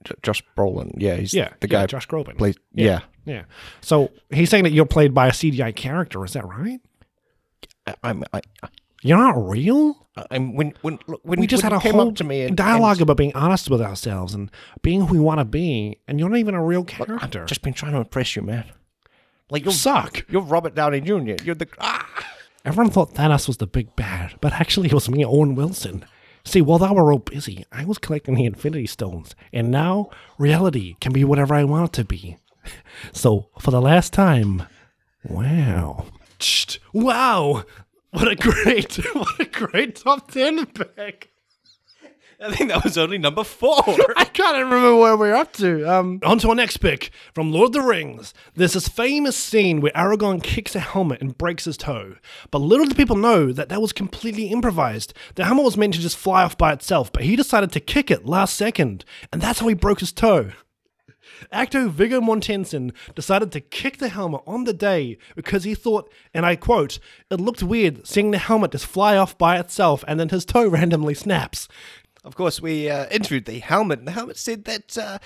J- 0.05 0.15
Josh 0.23 0.41
Brolin. 0.57 0.93
Yeah, 0.97 1.15
he's 1.17 1.33
Yeah, 1.33 1.49
the 1.59 1.67
yeah, 1.67 1.81
guy. 1.81 1.85
Josh 1.85 2.07
Groban. 2.07 2.37
Plays, 2.37 2.55
yeah. 2.73 3.01
Yeah. 3.25 3.43
So 3.81 4.09
he's 4.31 4.49
saying 4.49 4.63
that 4.63 4.71
you're 4.71 4.85
played 4.85 5.13
by 5.13 5.27
a 5.27 5.31
CGI 5.31 5.75
character. 5.75 6.23
Is 6.25 6.33
that 6.33 6.47
right? 6.47 6.79
I, 7.85 7.95
I'm. 8.03 8.23
I, 8.33 8.41
You're 9.01 9.17
not 9.17 9.49
real. 9.49 10.07
I'm 10.29 10.55
when 10.55 10.73
when 10.81 10.99
when 11.23 11.39
We 11.39 11.47
just 11.47 11.63
when 11.63 11.71
had 11.71 11.79
a 11.79 11.81
came 11.81 11.93
whole 11.93 12.09
up 12.09 12.15
to 12.15 12.23
me 12.23 12.41
and, 12.43 12.55
dialogue 12.55 12.97
and- 12.97 13.03
about 13.03 13.17
being 13.17 13.33
honest 13.35 13.69
with 13.69 13.81
ourselves 13.81 14.33
and 14.33 14.51
being 14.81 15.01
who 15.07 15.13
we 15.15 15.19
want 15.19 15.39
to 15.39 15.45
be, 15.45 15.97
and 16.07 16.19
you're 16.19 16.29
not 16.29 16.37
even 16.39 16.53
a 16.55 16.63
real 16.63 16.83
character. 16.83 17.41
I've 17.41 17.47
just 17.47 17.61
been 17.61 17.73
trying 17.73 17.93
to 17.93 17.99
impress 17.99 18.35
you, 18.35 18.41
man. 18.41 18.65
Like 19.49 19.65
you 19.65 19.71
suck. 19.71 20.25
You're 20.29 20.41
Robert 20.41 20.75
Downey 20.75 21.01
Jr. 21.01 21.43
You're 21.43 21.55
the 21.55 21.67
ah. 21.79 22.07
Everyone 22.63 22.91
thought 22.91 23.15
Thanos 23.15 23.47
was 23.47 23.57
the 23.57 23.65
big 23.67 23.95
bad, 23.95 24.35
but 24.39 24.53
actually 24.53 24.87
it 24.89 24.93
was 24.93 25.09
me, 25.09 25.25
Owen 25.25 25.55
Wilson. 25.55 26.05
See, 26.43 26.61
while 26.61 26.79
they 26.79 26.89
were 26.89 27.11
all 27.11 27.19
busy, 27.19 27.65
I 27.71 27.85
was 27.85 27.97
collecting 27.97 28.35
the 28.35 28.45
Infinity 28.45 28.87
Stones, 28.87 29.35
and 29.53 29.71
now 29.71 30.09
reality 30.37 30.95
can 30.99 31.11
be 31.13 31.23
whatever 31.23 31.53
I 31.55 31.63
want 31.63 31.89
it 31.89 31.93
to 32.01 32.05
be. 32.05 32.37
So, 33.13 33.49
for 33.59 33.71
the 33.71 33.81
last 33.81 34.13
time, 34.13 34.63
wow. 35.23 36.05
Wow! 36.93 37.63
What 38.11 38.27
a 38.27 38.35
great, 38.35 38.93
what 39.13 39.39
a 39.39 39.45
great 39.45 39.95
top 39.95 40.31
10 40.31 40.65
pick. 40.67 41.31
I 42.43 42.55
think 42.55 42.71
that 42.71 42.83
was 42.83 42.97
only 42.97 43.19
number 43.19 43.43
four. 43.43 43.83
I 44.17 44.25
can't 44.25 44.57
even 44.57 44.71
remember 44.71 44.95
where 44.95 45.15
we're 45.15 45.35
up 45.35 45.53
to. 45.53 45.85
Um, 45.85 46.19
on 46.23 46.39
to 46.39 46.49
our 46.49 46.55
next 46.55 46.77
pick 46.77 47.11
from 47.35 47.51
Lord 47.51 47.67
of 47.67 47.73
the 47.73 47.81
Rings. 47.81 48.33
There's 48.55 48.73
this 48.73 48.87
famous 48.87 49.37
scene 49.37 49.79
where 49.79 49.91
Aragorn 49.91 50.41
kicks 50.41 50.75
a 50.75 50.79
helmet 50.79 51.21
and 51.21 51.37
breaks 51.37 51.65
his 51.65 51.77
toe. 51.77 52.15
But 52.49 52.59
little 52.59 52.87
do 52.87 52.95
people 52.95 53.15
know 53.15 53.51
that 53.51 53.69
that 53.69 53.81
was 53.81 53.93
completely 53.93 54.47
improvised. 54.47 55.13
The 55.35 55.45
helmet 55.45 55.65
was 55.65 55.77
meant 55.77 55.93
to 55.93 55.99
just 55.99 56.17
fly 56.17 56.43
off 56.43 56.57
by 56.57 56.73
itself, 56.73 57.13
but 57.13 57.23
he 57.23 57.35
decided 57.35 57.71
to 57.73 57.79
kick 57.79 58.09
it 58.09 58.25
last 58.25 58.55
second, 58.55 59.05
and 59.31 59.39
that's 59.39 59.59
how 59.59 59.67
he 59.67 59.75
broke 59.75 59.99
his 59.99 60.11
toe. 60.11 60.51
Actor 61.51 61.89
Viggo 61.89 62.21
Mortensen 62.21 62.91
decided 63.15 63.51
to 63.51 63.61
kick 63.61 63.97
the 63.97 64.09
helmet 64.09 64.41
on 64.45 64.63
the 64.63 64.73
day 64.73 65.17
because 65.35 65.63
he 65.63 65.75
thought, 65.75 66.11
and 66.33 66.45
I 66.45 66.55
quote, 66.55 66.99
it 67.29 67.39
looked 67.39 67.63
weird 67.63 68.05
seeing 68.05 68.31
the 68.31 68.37
helmet 68.37 68.71
just 68.71 68.85
fly 68.85 69.17
off 69.17 69.37
by 69.37 69.59
itself 69.59 70.03
and 70.07 70.19
then 70.19 70.29
his 70.29 70.45
toe 70.45 70.67
randomly 70.69 71.13
snaps. 71.13 71.67
Of 72.23 72.35
course, 72.35 72.61
we 72.61 72.89
uh, 72.89 73.07
interviewed 73.09 73.45
the 73.45 73.59
helmet, 73.59 73.99
and 73.99 74.07
the 74.07 74.11
helmet 74.11 74.37
said 74.37 74.65
that. 74.65 74.97
Uh, 74.97 75.17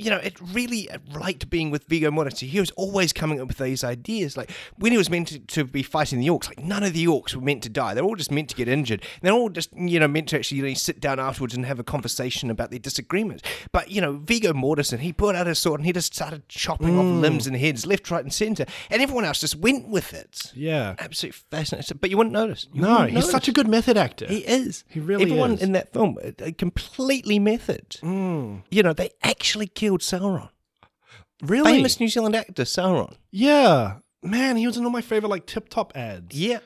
you 0.00 0.10
know, 0.10 0.16
it 0.18 0.40
really 0.40 0.88
liked 1.14 1.50
being 1.50 1.70
with 1.70 1.84
Viggo 1.84 2.10
Mortensen. 2.10 2.48
He 2.48 2.60
was 2.60 2.70
always 2.72 3.12
coming 3.12 3.40
up 3.40 3.48
with 3.48 3.58
these 3.58 3.84
ideas. 3.84 4.36
Like 4.36 4.50
when 4.78 4.92
he 4.92 4.98
was 4.98 5.10
meant 5.10 5.28
to, 5.28 5.38
to 5.38 5.64
be 5.64 5.82
fighting 5.82 6.20
the 6.20 6.28
orcs, 6.28 6.48
like 6.48 6.60
none 6.64 6.82
of 6.82 6.92
the 6.92 7.04
orcs 7.06 7.34
were 7.34 7.42
meant 7.42 7.62
to 7.64 7.68
die. 7.68 7.94
They're 7.94 8.04
all 8.04 8.16
just 8.16 8.30
meant 8.30 8.48
to 8.50 8.56
get 8.56 8.68
injured. 8.68 9.04
They're 9.22 9.32
all 9.32 9.48
just, 9.50 9.70
you 9.76 10.00
know, 10.00 10.08
meant 10.08 10.28
to 10.30 10.36
actually 10.38 10.58
you 10.58 10.68
know, 10.68 10.74
sit 10.74 11.00
down 11.00 11.20
afterwards 11.20 11.54
and 11.54 11.66
have 11.66 11.78
a 11.78 11.84
conversation 11.84 12.50
about 12.50 12.70
their 12.70 12.78
disagreements. 12.78 13.42
But 13.72 13.90
you 13.90 14.00
know, 14.00 14.12
Viggo 14.24 14.52
Mortensen, 14.52 15.00
he 15.00 15.12
put 15.12 15.34
out 15.36 15.46
his 15.46 15.58
sword 15.58 15.80
and 15.80 15.86
he 15.86 15.92
just 15.92 16.14
started 16.14 16.48
chopping 16.48 16.98
off 16.98 17.04
limbs 17.22 17.46
and 17.46 17.56
heads 17.56 17.86
left, 17.86 18.10
right, 18.10 18.22
and 18.24 18.32
center, 18.32 18.64
and 18.90 19.02
everyone 19.02 19.24
else 19.24 19.40
just 19.40 19.56
went 19.56 19.88
with 19.88 20.14
it. 20.14 20.52
Yeah. 20.54 20.94
Absolutely 20.98 21.40
fascinating. 21.50 21.98
But 22.00 22.10
you 22.10 22.16
wouldn't 22.16 22.32
notice. 22.32 22.68
You 22.72 22.82
No, 22.82 22.92
wouldn't 23.00 23.10
he's 23.16 23.30
such 23.30 23.48
a 23.48 23.52
good 23.52 23.68
method 23.68 23.96
actor. 23.96 24.26
He 24.26 24.38
is. 24.38 24.84
He 24.88 25.00
really 25.00 25.24
Everyone 25.24 25.52
is. 25.54 25.62
in 25.62 25.72
that 25.72 25.92
film, 25.92 26.16
uh, 26.24 26.30
uh, 26.44 26.50
completely 26.56 27.38
method. 27.38 27.96
You 28.02 28.82
know, 28.82 28.92
they 28.92 29.10
actually 29.22 29.66
killed 29.66 29.89
Sauron. 29.98 30.48
really? 31.42 31.72
Famous 31.72 32.00
New 32.00 32.08
Zealand 32.08 32.36
actor 32.36 32.64
Sauron. 32.64 33.14
Yeah. 33.30 33.96
Man, 34.22 34.56
he 34.56 34.66
was 34.66 34.76
in 34.76 34.84
all 34.84 34.90
my 34.90 35.00
favorite 35.00 35.28
like 35.30 35.46
tip 35.46 35.68
top 35.68 35.92
ads. 35.96 36.38
Yeah. 36.38 36.58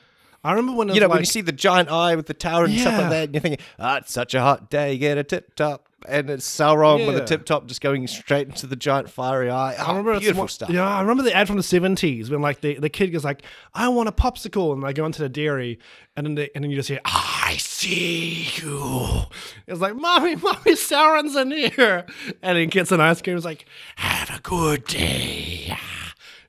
I 0.43 0.51
remember 0.51 0.73
when 0.77 0.89
it 0.89 0.93
You 0.95 1.01
know, 1.01 1.07
was 1.07 1.15
when 1.15 1.21
you 1.21 1.25
see 1.25 1.41
the 1.41 1.51
giant 1.51 1.89
eye 1.89 2.15
with 2.15 2.27
the 2.27 2.33
tower 2.35 2.65
and 2.65 2.79
stuff 2.79 2.99
like 3.01 3.09
that, 3.09 3.23
and 3.25 3.33
you're 3.33 3.41
thinking, 3.41 3.65
ah, 3.79 3.97
it's 3.97 4.11
such 4.11 4.35
a 4.35 4.41
hot 4.41 4.69
day, 4.69 4.95
get 4.97 5.17
a 5.17 5.23
tip 5.23 5.55
top. 5.55 5.84
And 6.07 6.29
it's 6.29 6.47
Sauron 6.47 7.05
with 7.07 7.17
a 7.17 7.25
tip 7.25 7.45
top 7.45 7.65
just 7.67 7.81
going 7.81 8.05
straight 8.07 8.47
into 8.47 8.67
the 8.67 8.75
giant 8.75 9.09
fiery 9.09 9.49
eye. 9.49 9.73
I 9.73 9.83
Oh, 9.85 9.89
remember 9.97 10.19
beautiful 10.19 10.47
stuff. 10.47 10.69
Yeah, 10.69 10.87
I 10.87 11.01
remember 11.01 11.23
the 11.23 11.33
ad 11.33 11.47
from 11.47 11.57
the 11.57 11.63
seventies 11.63 12.29
when 12.29 12.41
like 12.41 12.61
the, 12.61 12.75
the 12.75 12.89
kid 12.89 13.07
goes 13.07 13.23
like, 13.23 13.41
"I 13.73 13.87
want 13.89 14.09
a 14.09 14.11
popsicle," 14.11 14.73
and 14.73 14.83
they 14.83 14.93
go 14.93 15.05
into 15.05 15.21
the 15.21 15.29
dairy, 15.29 15.79
and 16.15 16.25
then 16.25 16.35
they, 16.35 16.49
and 16.55 16.63
then 16.63 16.71
you 16.71 16.77
just 16.77 16.89
hear, 16.89 17.01
"I 17.05 17.55
see 17.59 18.49
you." 18.55 19.23
It's 19.67 19.79
like, 19.81 19.95
"Mommy, 19.95 20.35
mommy, 20.35 20.73
Sauron's 20.73 21.35
in 21.35 21.51
here," 21.51 22.05
and 22.41 22.57
he 22.57 22.65
gets 22.67 22.91
an 22.91 23.01
ice 23.01 23.21
cream. 23.21 23.35
It's 23.35 23.45
like, 23.45 23.65
"Have 23.97 24.29
a 24.29 24.41
good 24.41 24.85
day." 24.85 25.77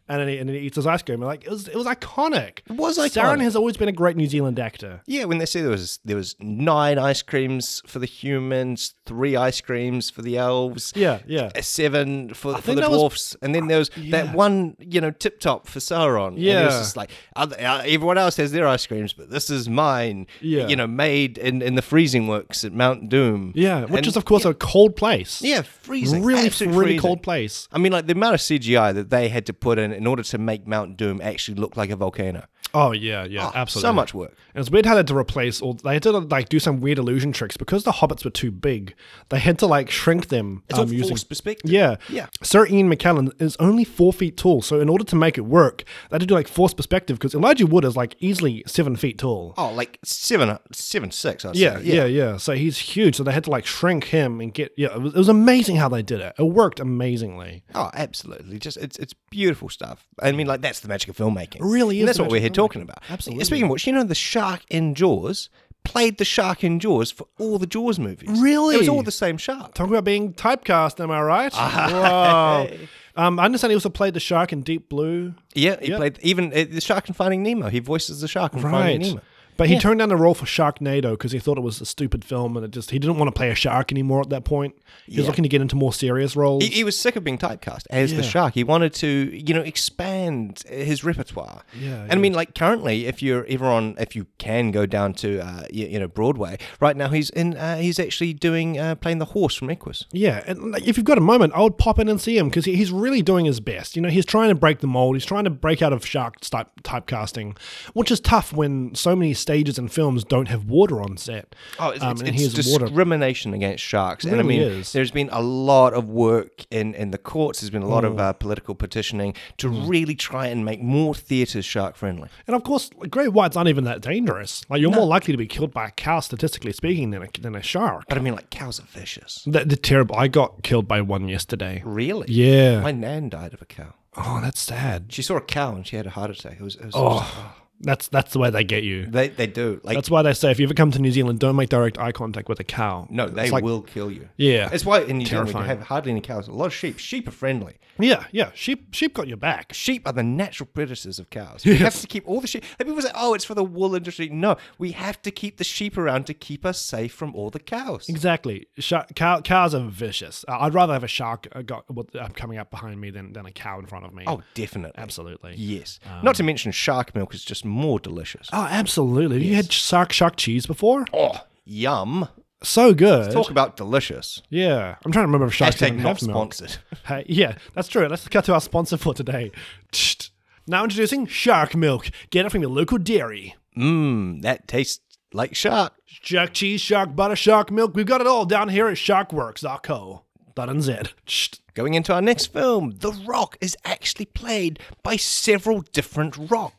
And 0.08 0.20
then, 0.20 0.28
he, 0.28 0.38
and 0.38 0.48
then 0.48 0.54
he 0.56 0.62
eats 0.62 0.76
his 0.76 0.86
ice 0.86 1.02
cream. 1.02 1.20
Like 1.20 1.44
it 1.44 1.50
was, 1.50 1.66
it 1.68 1.74
was 1.76 1.86
iconic. 1.86 2.60
It 2.68 2.72
was 2.76 2.96
Sauron 2.96 3.10
iconic. 3.38 3.40
has 3.42 3.56
always 3.56 3.76
been 3.76 3.88
a 3.88 3.92
great 3.92 4.16
New 4.16 4.28
Zealand 4.28 4.58
actor. 4.60 5.00
Yeah, 5.06 5.24
when 5.24 5.38
they 5.38 5.46
say 5.46 5.62
there 5.62 5.70
was 5.70 5.98
there 6.04 6.16
was 6.16 6.36
nine 6.38 6.98
ice 6.98 7.22
creams 7.22 7.82
for 7.86 7.98
the 7.98 8.06
humans, 8.06 8.94
three 9.04 9.34
ice 9.36 9.60
creams 9.60 10.08
for 10.10 10.22
the 10.22 10.36
elves, 10.36 10.92
Yeah, 10.94 11.18
yeah. 11.26 11.50
seven 11.60 12.34
for, 12.34 12.56
for 12.58 12.74
the 12.74 12.82
that 12.82 12.90
was- 12.90 12.98
dwarfs, 12.98 13.36
and 13.42 13.54
then 13.54 13.66
there 13.66 13.78
was 13.78 13.90
yeah. 13.96 14.22
that 14.24 14.34
one, 14.34 14.76
you 14.78 15.00
know, 15.00 15.10
tip 15.10 15.40
top 15.40 15.66
for 15.66 15.80
Sauron. 15.80 16.28
and 16.28 16.38
it 16.38 16.40
was 16.40 16.44
Yeah. 16.44 16.68
just 16.68 16.96
like 16.96 17.10
other, 17.34 17.56
uh, 17.58 17.82
everyone 17.84 18.18
else 18.18 18.36
has 18.36 18.52
their 18.52 18.66
ice 18.68 18.86
creams, 18.86 19.12
but 19.12 19.30
this 19.30 19.50
is 19.50 19.68
mine. 19.68 20.26
Yeah. 20.40 20.68
you 20.68 20.76
know, 20.76 20.86
made 20.86 21.38
in, 21.38 21.62
in 21.62 21.74
the 21.74 21.82
freezing 21.82 22.28
works 22.28 22.64
at 22.64 22.72
Mount 22.72 23.08
Doom. 23.08 23.52
Yeah, 23.56 23.82
which 23.86 23.98
And- 23.98 24.06
is 24.06 24.16
of 24.16 24.24
course 24.24 24.44
a 24.44 24.54
cold 24.54 24.94
place. 24.96 25.42
yeah, 25.42 25.62
freezing, 25.62 26.22
really, 26.22 26.42
really 26.48 26.50
freezing. 26.50 27.00
cold 27.00 27.22
place. 27.22 27.68
I 27.72 27.78
mean, 27.78 27.92
like 27.92 28.06
the 28.06 28.12
amount 28.12 28.34
of 28.34 28.40
CGI 28.40 28.92
that 28.94 29.10
they 29.10 29.28
had 29.28 29.46
to 29.46 29.52
put 29.52 29.78
in 29.78 29.95
in 29.96 30.06
order 30.06 30.22
to 30.22 30.38
make 30.38 30.66
Mount 30.66 30.96
Doom 30.96 31.20
actually 31.22 31.54
look 31.54 31.76
like 31.76 31.90
a 31.90 31.96
volcano. 31.96 32.46
Oh 32.78 32.92
yeah, 32.92 33.24
yeah, 33.24 33.46
Oh, 33.46 33.52
absolutely. 33.54 33.88
So 33.88 33.92
much 33.94 34.12
work. 34.12 34.34
And 34.54 34.60
it's 34.60 34.70
weird 34.70 34.84
how 34.86 34.92
they 34.94 34.98
had 34.98 35.06
to 35.08 35.16
replace, 35.16 35.62
or 35.62 35.74
they 35.74 35.94
had 35.94 36.02
to 36.04 36.12
like 36.12 36.48
do 36.50 36.58
some 36.58 36.80
weird 36.80 36.98
illusion 36.98 37.32
tricks 37.32 37.56
because 37.56 37.84
the 37.84 37.92
hobbits 37.92 38.22
were 38.24 38.30
too 38.30 38.50
big. 38.50 38.94
They 39.30 39.38
had 39.38 39.58
to 39.60 39.66
like 39.66 39.90
shrink 39.90 40.28
them. 40.28 40.62
It's 40.68 40.78
all 40.78 40.84
um, 40.84 40.92
using 40.92 41.08
forced 41.10 41.28
perspective. 41.28 41.70
Yeah, 41.70 41.96
Yeah. 42.10 42.26
Sir 42.42 42.66
Ian 42.66 42.90
McKellen 42.92 43.32
is 43.40 43.56
only 43.58 43.84
four 43.84 44.12
feet 44.12 44.36
tall, 44.36 44.60
so 44.62 44.78
in 44.80 44.88
order 44.88 45.04
to 45.04 45.16
make 45.16 45.38
it 45.38 45.42
work, 45.46 45.84
they 46.10 46.14
had 46.16 46.20
to 46.20 46.26
do 46.26 46.34
like 46.34 46.48
forced 46.48 46.76
perspective 46.76 47.18
because 47.18 47.34
Elijah 47.34 47.66
Wood 47.66 47.84
is 47.84 47.96
like 47.96 48.14
easily 48.20 48.62
seven 48.66 48.94
feet 48.96 49.18
tall. 49.18 49.54
Oh, 49.56 49.72
like 49.72 49.98
seven, 50.04 50.58
seven, 50.72 51.10
six. 51.10 51.44
I'd 51.44 51.56
Yeah, 51.56 51.78
say. 51.78 51.84
yeah, 51.84 52.04
yeah. 52.04 52.36
So 52.36 52.52
he's 52.54 52.78
huge. 52.78 53.16
So 53.16 53.22
they 53.24 53.32
had 53.32 53.44
to 53.44 53.50
like 53.50 53.64
shrink 53.66 54.04
him 54.04 54.40
and 54.40 54.52
get. 54.52 54.72
Yeah, 54.76 54.94
it 54.94 55.00
was, 55.00 55.14
it 55.14 55.18
was 55.18 55.28
amazing 55.30 55.76
how 55.76 55.88
they 55.88 56.02
did 56.02 56.20
it. 56.20 56.34
It 56.38 56.42
worked 56.42 56.78
amazingly. 56.80 57.62
Oh, 57.74 57.90
absolutely. 57.94 58.58
Just 58.58 58.76
it's 58.76 58.98
it's 58.98 59.14
beautiful 59.30 59.68
stuff. 59.68 60.06
I 60.20 60.32
mean, 60.32 60.46
like 60.46 60.60
that's 60.60 60.80
the 60.80 60.88
magic 60.88 61.08
of 61.10 61.16
filmmaking. 61.16 61.56
It 61.56 61.62
really 61.62 62.00
And 62.00 62.08
that's 62.08 62.18
what 62.18 62.30
we're 62.30 62.40
here 62.40 62.48
of 62.48 62.54
talking 62.66 62.82
about. 62.82 62.98
Absolutely. 63.08 63.44
Speaking 63.44 63.64
of 63.64 63.70
which, 63.70 63.86
you 63.86 63.92
know, 63.92 64.04
the 64.04 64.14
shark 64.14 64.62
in 64.70 64.94
Jaws 64.94 65.48
played 65.84 66.18
the 66.18 66.24
shark 66.24 66.64
in 66.64 66.80
Jaws 66.80 67.10
for 67.12 67.26
all 67.38 67.58
the 67.58 67.66
Jaws 67.66 67.98
movies. 67.98 68.40
Really? 68.40 68.74
It 68.74 68.78
was 68.78 68.88
all 68.88 69.02
the 69.04 69.12
same 69.12 69.36
shark. 69.38 69.74
Talking 69.74 69.92
about 69.94 70.04
being 70.04 70.32
typecast, 70.34 70.98
am 71.00 71.10
I 71.12 71.20
right? 71.20 71.52
Whoa. 71.54 72.68
Um, 73.16 73.38
I 73.38 73.44
understand 73.44 73.70
he 73.70 73.76
also 73.76 73.88
played 73.88 74.12
the 74.14 74.20
shark 74.20 74.52
in 74.52 74.60
Deep 74.62 74.88
Blue. 74.88 75.34
Yeah, 75.54 75.76
he 75.80 75.88
Yep. 75.88 75.96
played 75.98 76.18
even 76.22 76.52
uh, 76.52 76.64
the 76.70 76.80
shark 76.80 77.08
in 77.08 77.14
Finding 77.14 77.42
Nemo. 77.42 77.68
He 77.68 77.78
voices 77.78 78.20
the 78.20 78.28
shark 78.28 78.52
in 78.54 78.60
Finding 78.60 79.00
Nemo. 79.00 79.20
But 79.56 79.68
he 79.68 79.74
Yeah. 79.74 79.80
turned 79.80 79.98
down 80.00 80.08
the 80.08 80.16
role 80.16 80.34
for 80.34 80.44
Sharknado 80.46 81.12
because 81.12 81.32
he 81.32 81.38
thought 81.38 81.56
it 81.58 81.62
was 81.62 81.80
a 81.80 81.86
stupid 81.86 82.24
film 82.24 82.56
and 82.56 82.64
it 82.64 82.70
just 82.72 82.90
he 82.90 82.98
didn't 82.98 83.16
want 83.18 83.28
to 83.28 83.32
play 83.32 83.50
a 83.50 83.54
shark 83.54 83.90
anymore 83.92 84.20
at 84.20 84.30
that 84.30 84.44
point. 84.44 84.74
He 85.06 85.18
was 85.18 85.26
looking 85.26 85.42
to 85.44 85.48
get 85.48 85.60
into 85.60 85.76
more 85.76 85.92
serious 85.92 86.36
roles. 86.36 86.64
He, 86.64 86.70
he 86.70 86.84
was 86.84 86.98
sick 86.98 87.16
of 87.16 87.24
being 87.24 87.38
typecast 87.38 87.82
as 87.90 88.14
the 88.14 88.22
shark. 88.22 88.54
He 88.54 88.64
wanted 88.64 88.92
to, 88.94 89.06
you 89.32 89.54
know, 89.54 89.60
expand 89.62 90.62
his 90.68 91.04
repertoire. 91.04 91.62
Yeah, 91.78 92.02
and 92.02 92.12
I 92.12 92.16
mean, 92.16 92.32
like 92.34 92.54
currently, 92.54 93.06
if 93.06 93.22
you're 93.22 93.46
ever 93.46 93.66
on, 93.66 93.94
if 93.98 94.14
you 94.16 94.26
can 94.38 94.70
go 94.70 94.84
down 94.86 95.14
to, 95.14 95.40
uh, 95.40 95.62
you, 95.72 95.86
you 95.86 95.98
know, 96.00 96.08
Broadway 96.08 96.58
right 96.80 96.96
now, 96.96 97.08
he's 97.08 97.30
in. 97.30 97.56
Uh, 97.56 97.76
he's 97.78 97.98
actually 97.98 98.32
doing 98.34 98.78
uh, 98.78 98.94
playing 98.96 99.18
the 99.18 99.26
horse 99.26 99.54
from 99.54 99.68
Equus. 99.70 100.04
yeah, 100.12 100.42
and 100.46 100.72
like, 100.72 100.86
if 100.86 100.96
you've 100.96 101.06
got 101.06 101.18
a 101.18 101.22
moment, 101.22 101.52
I 101.54 101.62
would 101.62 101.78
pop 101.78 101.98
in 101.98 102.08
and 102.08 102.20
see 102.20 102.36
him 102.36 102.48
because 102.48 102.64
he, 102.64 102.76
he's 102.76 102.90
really 102.92 103.22
doing 103.22 103.46
his 103.46 103.60
best. 103.60 103.96
You 103.96 104.02
know, 104.02 104.08
he's 104.10 104.26
trying 104.26 104.48
to 104.50 104.54
break 104.54 104.80
the 104.80 104.86
mold. 104.86 105.16
He's 105.16 105.24
trying 105.24 105.44
to 105.44 105.50
break 105.50 105.82
out 105.82 105.92
of 105.92 106.04
shark 106.06 106.40
type 106.40 106.68
typecasting, 106.82 107.56
which 107.94 108.10
is 108.10 108.20
tough 108.20 108.52
when 108.52 108.94
so 108.94 109.14
many 109.16 109.34
stages 109.46 109.78
and 109.78 109.92
films 109.92 110.24
don't 110.24 110.48
have 110.48 110.64
water 110.64 111.00
on 111.00 111.16
set. 111.16 111.54
Oh, 111.78 111.90
it's, 111.90 112.02
Um, 112.02 112.12
it's, 112.12 112.22
it's 112.22 112.40
here's 112.56 112.66
water. 112.72 112.86
discrimination 112.86 113.54
against 113.54 113.84
sharks, 113.84 114.24
and 114.24 114.34
I 114.34 114.38
Really 114.38 114.58
mean, 114.58 114.62
is. 114.80 114.92
there's 114.92 115.12
been 115.12 115.28
a 115.30 115.40
lot 115.40 115.94
of 115.94 116.08
work 116.08 116.64
in, 116.70 116.94
in 116.94 117.12
the 117.12 117.18
courts. 117.18 117.60
There's 117.60 117.70
been 117.70 117.82
a 117.82 117.88
lot 117.88 118.02
Mm. 118.02 118.06
of 118.12 118.18
uh, 118.20 118.32
political 118.32 118.74
petitioning 118.74 119.34
to 119.58 119.68
really 119.68 120.14
try 120.16 120.48
and 120.48 120.64
make 120.64 120.82
more 120.82 121.14
theatres 121.14 121.64
shark 121.64 121.94
friendly. 121.96 122.28
And 122.48 122.56
of 122.56 122.64
course, 122.64 122.90
great 123.08 123.32
whites 123.32 123.56
aren't 123.56 123.68
even 123.68 123.84
that 123.84 124.00
dangerous. 124.00 124.64
Like 124.68 124.80
you're 124.80 124.90
more 124.90 125.06
likely 125.06 125.32
to 125.32 125.38
be 125.38 125.46
killed 125.46 125.72
by 125.72 125.86
a 125.86 125.90
cow, 125.92 126.18
statistically 126.20 126.72
speaking, 126.72 127.10
than 127.12 127.22
a, 127.22 127.28
than 127.40 127.54
a 127.54 127.62
shark. 127.62 128.04
But 128.08 128.18
I 128.18 128.20
mean, 128.20 128.34
like 128.34 128.50
cows 128.50 128.80
are 128.80 128.86
vicious. 129.00 129.44
They're, 129.46 129.64
they're 129.64 129.76
terrible. 129.76 130.16
I 130.16 130.26
got 130.28 130.62
killed 130.64 130.88
by 130.88 131.00
one 131.02 131.28
yesterday. 131.28 131.82
Really? 131.84 132.26
Yeah. 132.28 132.80
My 132.80 132.90
nan 132.92 133.28
died 133.28 133.54
of 133.54 133.62
a 133.62 133.66
cow. 133.66 133.94
Oh, 134.16 134.40
that's 134.42 134.60
sad. 134.60 135.06
She 135.10 135.22
saw 135.22 135.36
a 135.36 135.40
cow 135.42 135.74
and 135.74 135.86
she 135.86 135.94
had 135.96 136.06
a 136.06 136.10
heart 136.10 136.30
attack. 136.30 136.54
It 136.58 136.62
was, 136.62 136.74
it 136.76 136.86
was 136.86 136.94
Oh, 136.96 137.54
That's 137.80 138.08
that's 138.08 138.32
the 138.32 138.38
way 138.38 138.50
they 138.50 138.64
get 138.64 138.82
you. 138.82 139.06
They 139.06 139.28
they 139.28 139.46
do. 139.46 139.80
Like 139.84 139.96
That's 139.96 140.10
why 140.10 140.22
they 140.22 140.32
say 140.32 140.50
if 140.50 140.58
you 140.58 140.66
ever 140.66 140.74
come 140.74 140.90
to 140.92 140.98
New 140.98 141.12
Zealand, 141.12 141.38
don't 141.38 141.56
make 141.56 141.68
direct 141.68 141.98
eye 141.98 142.12
contact 142.12 142.48
with 142.48 142.58
a 142.60 142.64
cow. 142.64 143.06
no, 143.10 143.28
they 143.28 143.50
like- 143.50 143.62
will 143.62 143.82
kill 143.82 144.10
you. 144.10 144.28
Yeah. 144.36 144.68
That's 144.68 144.84
why 144.84 145.00
in 145.02 145.18
New 145.18 145.26
Zealand 145.26 145.54
we 145.54 145.64
have 145.64 145.82
hardly 145.82 146.12
any 146.12 146.20
cows. 146.20 146.48
A 146.48 146.52
lot 146.52 146.66
of 146.66 146.74
sheep. 146.74 146.98
Sheep 146.98 147.28
are 147.28 147.32
friendly. 147.32 147.74
Yeah, 147.98 148.24
yeah. 148.30 148.50
Sheep 148.54 148.94
sheep 148.94 149.14
got 149.14 149.26
your 149.28 149.36
back. 149.36 149.72
Sheep 149.72 150.06
are 150.06 150.12
the 150.12 150.22
natural 150.22 150.68
predators 150.72 151.18
of 151.18 151.30
cows. 151.30 151.64
We 151.76 151.76
have 151.78 152.00
to 152.00 152.06
keep 152.06 152.26
all 152.26 152.40
the 152.40 152.46
sheep. 152.46 152.64
Like 152.78 152.86
people 152.86 153.02
say, 153.02 153.10
"Oh, 153.14 153.34
it's 153.34 153.44
for 153.44 153.54
the 153.54 153.64
wool 153.64 153.94
industry." 153.94 154.28
No, 154.28 154.56
we 154.78 154.92
have 154.92 155.20
to 155.22 155.30
keep 155.30 155.56
the 155.58 155.64
sheep 155.64 155.96
around 155.98 156.26
to 156.26 156.34
keep 156.34 156.64
us 156.64 156.78
safe 156.80 157.12
from 157.12 157.34
all 157.34 157.50
the 157.50 157.58
cows. 157.58 158.08
Exactly. 158.08 158.66
Shark, 158.78 159.14
cow, 159.14 159.40
cows 159.40 159.74
are 159.74 159.86
vicious. 159.88 160.44
Uh, 160.48 160.58
I'd 160.60 160.74
rather 160.74 160.92
have 160.92 161.04
a 161.04 161.08
shark 161.08 161.48
uh, 161.52 161.62
got, 161.62 161.84
uh, 162.18 162.28
coming 162.34 162.58
up 162.58 162.70
behind 162.70 163.00
me 163.00 163.10
than, 163.10 163.32
than 163.32 163.46
a 163.46 163.50
cow 163.52 163.78
in 163.78 163.86
front 163.86 164.04
of 164.06 164.14
me. 164.14 164.24
Oh, 164.26 164.42
definitely. 164.54 165.00
absolutely. 165.02 165.54
Yes. 165.56 165.98
Not 166.22 166.34
to 166.36 166.42
mention 166.42 166.72
shark 166.72 167.14
milk 167.14 167.34
is 167.34 167.44
just 167.44 167.64
more 167.66 167.98
delicious. 167.98 168.48
Oh, 168.52 168.66
absolutely. 168.70 169.36
Have 169.38 169.44
You 169.46 169.54
had 169.56 169.72
shark 169.72 170.12
shark 170.12 170.36
cheese 170.36 170.66
before? 170.66 171.04
Oh, 171.12 171.40
yum. 171.64 172.28
So 172.62 172.94
good. 172.94 173.32
Talk 173.32 173.50
about 173.50 173.76
delicious. 173.76 174.42
yeah, 174.48 174.96
I'm 175.04 175.12
trying 175.12 175.24
to 175.24 175.26
remember 175.26 175.46
if 175.46 175.54
sharks 175.54 175.76
Hashtag 175.76 175.96
not 175.98 176.18
have 176.18 176.22
milk. 176.22 176.54
sponsored. 176.54 176.78
Hey, 177.04 177.24
yeah, 177.28 177.56
that's 177.74 177.86
true. 177.88 178.06
Let's 178.08 178.26
cut 178.28 178.44
to 178.46 178.54
our 178.54 178.60
sponsor 178.60 178.96
for 178.96 179.12
today. 179.14 179.52
Tst. 179.92 180.30
Now 180.66 180.82
introducing 180.84 181.26
Shark 181.26 181.76
Milk. 181.76 182.08
Get 182.30 182.46
it 182.46 182.50
from 182.50 182.62
your 182.62 182.70
local 182.70 182.98
dairy. 182.98 183.54
Mmm, 183.76 184.42
that 184.42 184.66
tastes 184.66 185.00
like 185.32 185.54
shark. 185.54 185.92
Shark 186.06 186.54
cheese, 186.54 186.80
shark 186.80 187.14
butter, 187.14 187.36
shark 187.36 187.70
milk. 187.70 187.94
We've 187.94 188.06
got 188.06 188.20
it 188.22 188.26
all 188.26 188.46
down 188.46 188.70
here 188.70 188.88
at 188.88 188.96
sharkworks.co. 188.96 190.22
Dot 190.54 190.68
and 190.70 190.82
Z. 190.82 190.96
Tst. 191.26 191.60
Going 191.74 191.92
into 191.94 192.14
our 192.14 192.22
next 192.22 192.46
film, 192.46 192.94
The 193.00 193.12
Rock 193.12 193.58
is 193.60 193.76
actually 193.84 194.24
played 194.24 194.78
by 195.02 195.16
several 195.16 195.82
different 195.82 196.50
rocks. 196.50 196.74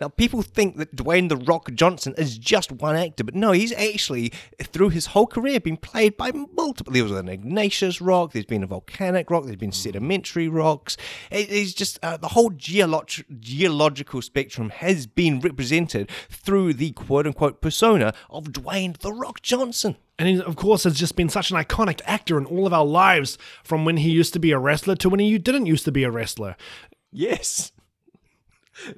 Now, 0.00 0.08
people 0.08 0.42
think 0.42 0.76
that 0.76 0.94
Dwayne 0.94 1.28
The 1.28 1.36
Rock 1.36 1.72
Johnson 1.74 2.14
is 2.16 2.38
just 2.38 2.72
one 2.72 2.96
actor, 2.96 3.24
but 3.24 3.34
no, 3.34 3.52
he's 3.52 3.72
actually, 3.72 4.32
through 4.62 4.90
his 4.90 5.06
whole 5.06 5.26
career, 5.26 5.60
been 5.60 5.76
played 5.76 6.16
by 6.16 6.32
multiple. 6.32 6.92
There 6.92 7.02
was 7.02 7.12
an 7.12 7.28
Ignatius 7.28 8.00
rock, 8.00 8.32
there's 8.32 8.44
been 8.44 8.62
a 8.62 8.66
volcanic 8.66 9.30
rock, 9.30 9.44
there's 9.44 9.56
been 9.56 9.72
sedimentary 9.72 10.48
rocks. 10.48 10.96
It 11.30 11.48
is 11.48 11.74
just 11.74 11.98
uh, 12.02 12.16
the 12.16 12.28
whole 12.28 12.50
geolog- 12.50 13.40
geological 13.40 14.22
spectrum 14.22 14.70
has 14.70 15.06
been 15.06 15.40
represented 15.40 16.10
through 16.28 16.74
the 16.74 16.92
quote 16.92 17.26
unquote 17.26 17.60
persona 17.60 18.14
of 18.30 18.44
Dwayne 18.46 18.98
The 18.98 19.12
Rock 19.12 19.42
Johnson. 19.42 19.96
And 20.18 20.28
he, 20.28 20.42
of 20.42 20.56
course, 20.56 20.82
has 20.82 20.98
just 20.98 21.14
been 21.14 21.28
such 21.28 21.52
an 21.52 21.56
iconic 21.56 22.00
actor 22.04 22.38
in 22.38 22.44
all 22.46 22.66
of 22.66 22.72
our 22.72 22.84
lives, 22.84 23.38
from 23.62 23.84
when 23.84 23.98
he 23.98 24.10
used 24.10 24.32
to 24.32 24.40
be 24.40 24.50
a 24.50 24.58
wrestler 24.58 24.96
to 24.96 25.08
when 25.08 25.20
he 25.20 25.38
didn't 25.38 25.66
used 25.66 25.84
to 25.84 25.92
be 25.92 26.02
a 26.02 26.10
wrestler. 26.10 26.56
Yes. 27.12 27.72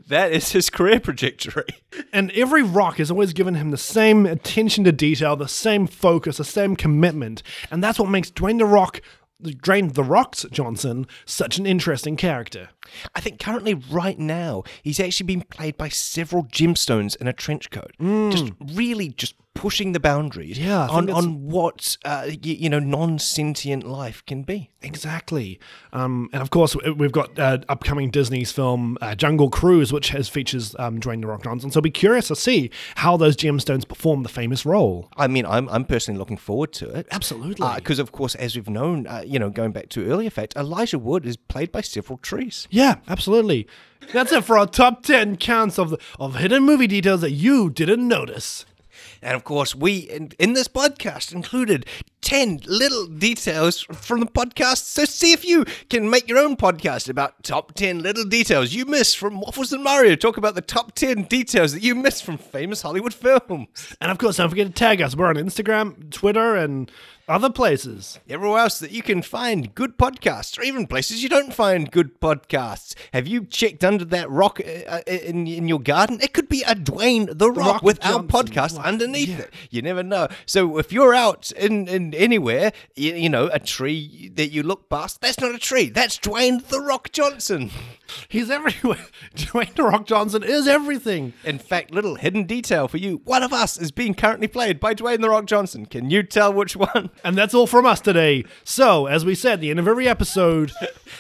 That 0.08 0.32
is 0.32 0.52
his 0.52 0.70
career 0.70 0.98
trajectory. 0.98 1.66
And 2.12 2.30
every 2.32 2.62
rock 2.62 2.98
has 2.98 3.10
always 3.10 3.32
given 3.32 3.54
him 3.54 3.70
the 3.70 3.76
same 3.76 4.26
attention 4.26 4.84
to 4.84 4.92
detail, 4.92 5.36
the 5.36 5.48
same 5.48 5.86
focus, 5.86 6.36
the 6.36 6.44
same 6.44 6.76
commitment. 6.76 7.42
And 7.70 7.82
that's 7.82 7.98
what 7.98 8.10
makes 8.10 8.30
Dwayne 8.30 8.58
The 8.58 8.66
Rock, 8.66 9.00
Dwayne 9.42 9.94
The 9.94 10.04
Rocks 10.04 10.44
Johnson, 10.50 11.06
such 11.24 11.58
an 11.58 11.66
interesting 11.66 12.16
character. 12.16 12.70
I 13.14 13.20
think 13.20 13.38
currently, 13.40 13.74
right 13.74 14.18
now, 14.18 14.62
he's 14.82 15.00
actually 15.00 15.26
being 15.26 15.42
played 15.42 15.76
by 15.76 15.88
several 15.88 16.44
gemstones 16.44 17.16
in 17.16 17.26
a 17.28 17.32
trench 17.32 17.70
coat. 17.70 17.92
Just 18.30 18.52
really 18.74 19.08
just 19.10 19.34
pushing 19.52 19.92
the 19.92 20.00
boundaries 20.00 20.56
Yeah, 20.58 20.86
on, 20.86 21.10
on 21.10 21.42
what, 21.48 21.96
uh, 22.04 22.22
y- 22.28 22.36
you 22.40 22.70
know, 22.70 22.78
non 22.78 23.18
sentient 23.18 23.82
life 23.84 24.24
can 24.24 24.42
be. 24.42 24.70
Exactly. 24.82 25.58
Um, 25.92 26.30
and 26.32 26.40
of 26.40 26.50
course, 26.50 26.74
we've 26.96 27.12
got 27.12 27.38
uh, 27.38 27.58
upcoming 27.68 28.10
Disney's 28.10 28.52
film 28.52 28.96
uh, 29.02 29.14
Jungle 29.14 29.50
Cruise, 29.50 29.92
which 29.92 30.10
has 30.10 30.28
features 30.28 30.74
um, 30.78 31.00
Dwayne 31.00 31.20
The 31.20 31.26
Rock 31.26 31.42
Johnson. 31.42 31.70
So 31.70 31.78
I'll 31.78 31.82
be 31.82 31.90
curious 31.90 32.28
to 32.28 32.36
see 32.36 32.70
how 32.94 33.16
those 33.18 33.36
gemstones 33.36 33.86
perform 33.86 34.22
the 34.22 34.28
famous 34.30 34.64
role. 34.64 35.10
I 35.16 35.26
mean, 35.26 35.44
I'm, 35.44 35.68
I'm 35.68 35.84
personally 35.84 36.18
looking 36.18 36.38
forward 36.38 36.72
to 36.74 36.88
it. 36.88 37.08
Absolutely. 37.10 37.66
Because, 37.74 37.98
of 37.98 38.12
course, 38.12 38.34
as 38.36 38.54
we've 38.56 38.70
known, 38.70 39.06
uh, 39.06 39.22
you 39.26 39.38
know, 39.38 39.50
going 39.50 39.72
back 39.72 39.88
to 39.90 40.06
earlier 40.08 40.30
fact, 40.30 40.54
Elijah 40.56 40.98
Wood 40.98 41.26
is 41.26 41.36
played 41.36 41.70
by 41.72 41.80
several 41.82 42.18
trees. 42.18 42.66
Yeah, 42.70 42.79
absolutely. 43.08 43.66
That's 44.12 44.32
it 44.32 44.44
for 44.44 44.58
our 44.58 44.66
top 44.66 45.02
10 45.02 45.36
counts 45.36 45.78
of, 45.78 45.94
of 46.18 46.36
hidden 46.36 46.62
movie 46.62 46.86
details 46.86 47.20
that 47.20 47.32
you 47.32 47.70
didn't 47.70 48.06
notice. 48.08 48.64
And 49.22 49.34
of 49.34 49.44
course, 49.44 49.74
we 49.74 49.98
in, 49.98 50.32
in 50.38 50.54
this 50.54 50.68
podcast 50.68 51.32
included 51.32 51.86
10 52.22 52.60
little 52.66 53.06
details 53.06 53.80
from 53.80 54.20
the 54.20 54.26
podcast. 54.26 54.84
So 54.84 55.04
see 55.04 55.32
if 55.32 55.44
you 55.44 55.64
can 55.88 56.10
make 56.10 56.28
your 56.28 56.38
own 56.38 56.56
podcast 56.56 57.08
about 57.08 57.42
top 57.42 57.74
10 57.74 58.02
little 58.02 58.24
details 58.24 58.72
you 58.72 58.84
missed 58.84 59.18
from 59.18 59.40
Waffles 59.40 59.72
and 59.72 59.82
Mario. 59.82 60.16
Talk 60.16 60.36
about 60.36 60.54
the 60.54 60.60
top 60.60 60.94
10 60.94 61.24
details 61.24 61.72
that 61.72 61.82
you 61.82 61.94
missed 61.94 62.24
from 62.24 62.38
famous 62.38 62.82
Hollywood 62.82 63.14
films. 63.14 63.68
And 64.00 64.10
of 64.10 64.18
course, 64.18 64.36
don't 64.36 64.50
forget 64.50 64.66
to 64.66 64.72
tag 64.72 65.00
us. 65.00 65.16
We're 65.16 65.28
on 65.28 65.36
Instagram, 65.36 66.10
Twitter, 66.10 66.56
and 66.56 66.90
other 67.30 67.48
places. 67.48 68.18
Everywhere 68.28 68.60
else 68.60 68.80
that 68.80 68.90
you 68.90 69.02
can 69.02 69.22
find 69.22 69.74
good 69.74 69.96
podcasts, 69.96 70.58
or 70.58 70.62
even 70.62 70.86
places 70.86 71.22
you 71.22 71.28
don't 71.28 71.54
find 71.54 71.90
good 71.90 72.20
podcasts. 72.20 72.94
Have 73.12 73.28
you 73.28 73.44
checked 73.44 73.84
under 73.84 74.04
that 74.06 74.28
rock 74.28 74.60
uh, 74.60 74.90
uh, 74.90 75.00
in, 75.06 75.46
in 75.46 75.68
your 75.68 75.80
garden? 75.80 76.18
It 76.20 76.34
could 76.34 76.48
be 76.48 76.62
a 76.62 76.74
Dwayne 76.74 77.38
the 77.38 77.50
Rock, 77.50 77.66
Rock 77.74 77.82
with 77.82 78.04
our 78.04 78.22
Johnson. 78.22 78.28
podcast 78.28 78.76
Wow. 78.76 78.82
Underneath 79.10 79.28
Yeah. 79.30 79.44
it. 79.44 79.54
You 79.70 79.82
never 79.82 80.02
know. 80.02 80.28
So 80.46 80.78
if 80.78 80.92
you're 80.92 81.14
out 81.14 81.50
in, 81.52 81.88
in 81.88 82.14
anywhere, 82.14 82.72
you, 82.94 83.14
you 83.14 83.28
know, 83.28 83.48
a 83.52 83.58
tree 83.58 84.30
that 84.34 84.50
you 84.50 84.62
look 84.62 84.88
past, 84.88 85.20
that's 85.20 85.40
not 85.40 85.54
a 85.54 85.58
tree. 85.58 85.88
That's 85.90 86.18
Dwayne 86.18 86.64
the 86.66 86.80
Rock 86.80 87.12
Johnson. 87.12 87.70
He's 88.28 88.50
everywhere. 88.50 89.06
Dwayne 89.36 89.72
The 89.76 89.84
Rock 89.84 90.04
Johnson 90.04 90.42
is 90.42 90.66
everything. 90.66 91.32
In 91.44 91.60
fact, 91.60 91.92
little 91.92 92.16
hidden 92.16 92.42
detail 92.44 92.88
for 92.88 92.96
you. 92.96 93.20
One 93.24 93.44
of 93.44 93.52
us 93.52 93.78
is 93.78 93.92
being 93.92 94.14
currently 94.14 94.48
played 94.48 94.80
by 94.80 94.94
Dwayne 94.94 95.20
the 95.20 95.30
Rock 95.30 95.44
Johnson. 95.46 95.86
Can 95.86 96.10
you 96.10 96.24
tell 96.24 96.52
which 96.52 96.74
one? 96.76 97.10
And 97.22 97.36
that's 97.36 97.54
all 97.54 97.66
from 97.68 97.86
us 97.86 98.00
today. 98.00 98.44
So, 98.64 99.06
as 99.06 99.24
we 99.24 99.34
said, 99.36 99.60
the 99.60 99.70
end 99.70 99.78
of 99.78 99.86
every 99.86 100.08
episode, 100.08 100.72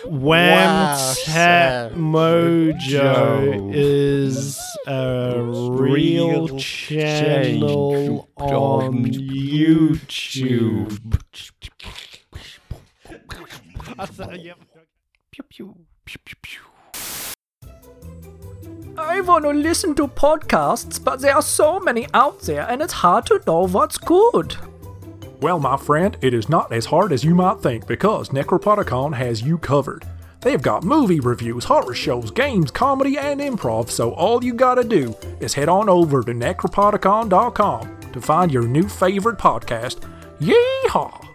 Wham 0.04 0.66
Wow, 0.66 1.14
Tat 1.24 1.92
Mojo 1.92 3.70
is 3.74 4.58
a 4.86 5.40
real 5.42 6.46
Real 6.48 6.58
channel 6.58 7.79
change 7.88 8.20
on 8.36 8.50
on 8.52 9.04
YouTube. 9.04 10.98
I 18.98 19.20
want 19.22 19.44
to 19.44 19.50
listen 19.50 19.94
to 19.94 20.08
podcasts, 20.08 21.02
but 21.02 21.20
there 21.20 21.34
are 21.34 21.42
so 21.42 21.80
many 21.80 22.06
out 22.12 22.40
there 22.42 22.66
and 22.68 22.82
it's 22.82 22.92
hard 22.92 23.26
to 23.26 23.40
know 23.46 23.66
what's 23.66 23.98
good. 23.98 24.56
Well, 25.40 25.58
my 25.58 25.76
friend, 25.78 26.18
it 26.20 26.34
is 26.34 26.48
not 26.50 26.70
as 26.70 26.84
hard 26.84 27.12
as 27.12 27.24
you 27.24 27.34
might 27.34 27.60
think 27.60 27.86
because 27.86 28.28
Necropodicon 28.28 29.14
has 29.14 29.40
you 29.40 29.56
covered. 29.56 30.04
They've 30.40 30.62
got 30.62 30.84
movie 30.84 31.20
reviews, 31.20 31.64
horror 31.64 31.94
shows, 31.94 32.30
games, 32.30 32.70
comedy, 32.70 33.18
and 33.18 33.40
improv, 33.40 33.90
so 33.90 34.12
all 34.14 34.42
you 34.42 34.54
gotta 34.54 34.84
do 34.84 35.14
is 35.40 35.54
head 35.54 35.68
on 35.68 35.88
over 35.88 36.22
to 36.22 36.32
necropodicon.com 36.32 38.00
to 38.12 38.20
find 38.20 38.52
your 38.52 38.66
new 38.66 38.88
favorite 38.88 39.38
podcast. 39.38 40.00
Yeehaw! 40.40 41.26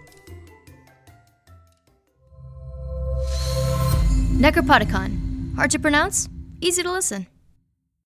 Necropodicon. 4.38 5.56
Hard 5.56 5.72
to 5.72 5.80
pronounce, 5.80 6.28
easy 6.60 6.84
to 6.84 6.92
listen. 6.92 7.28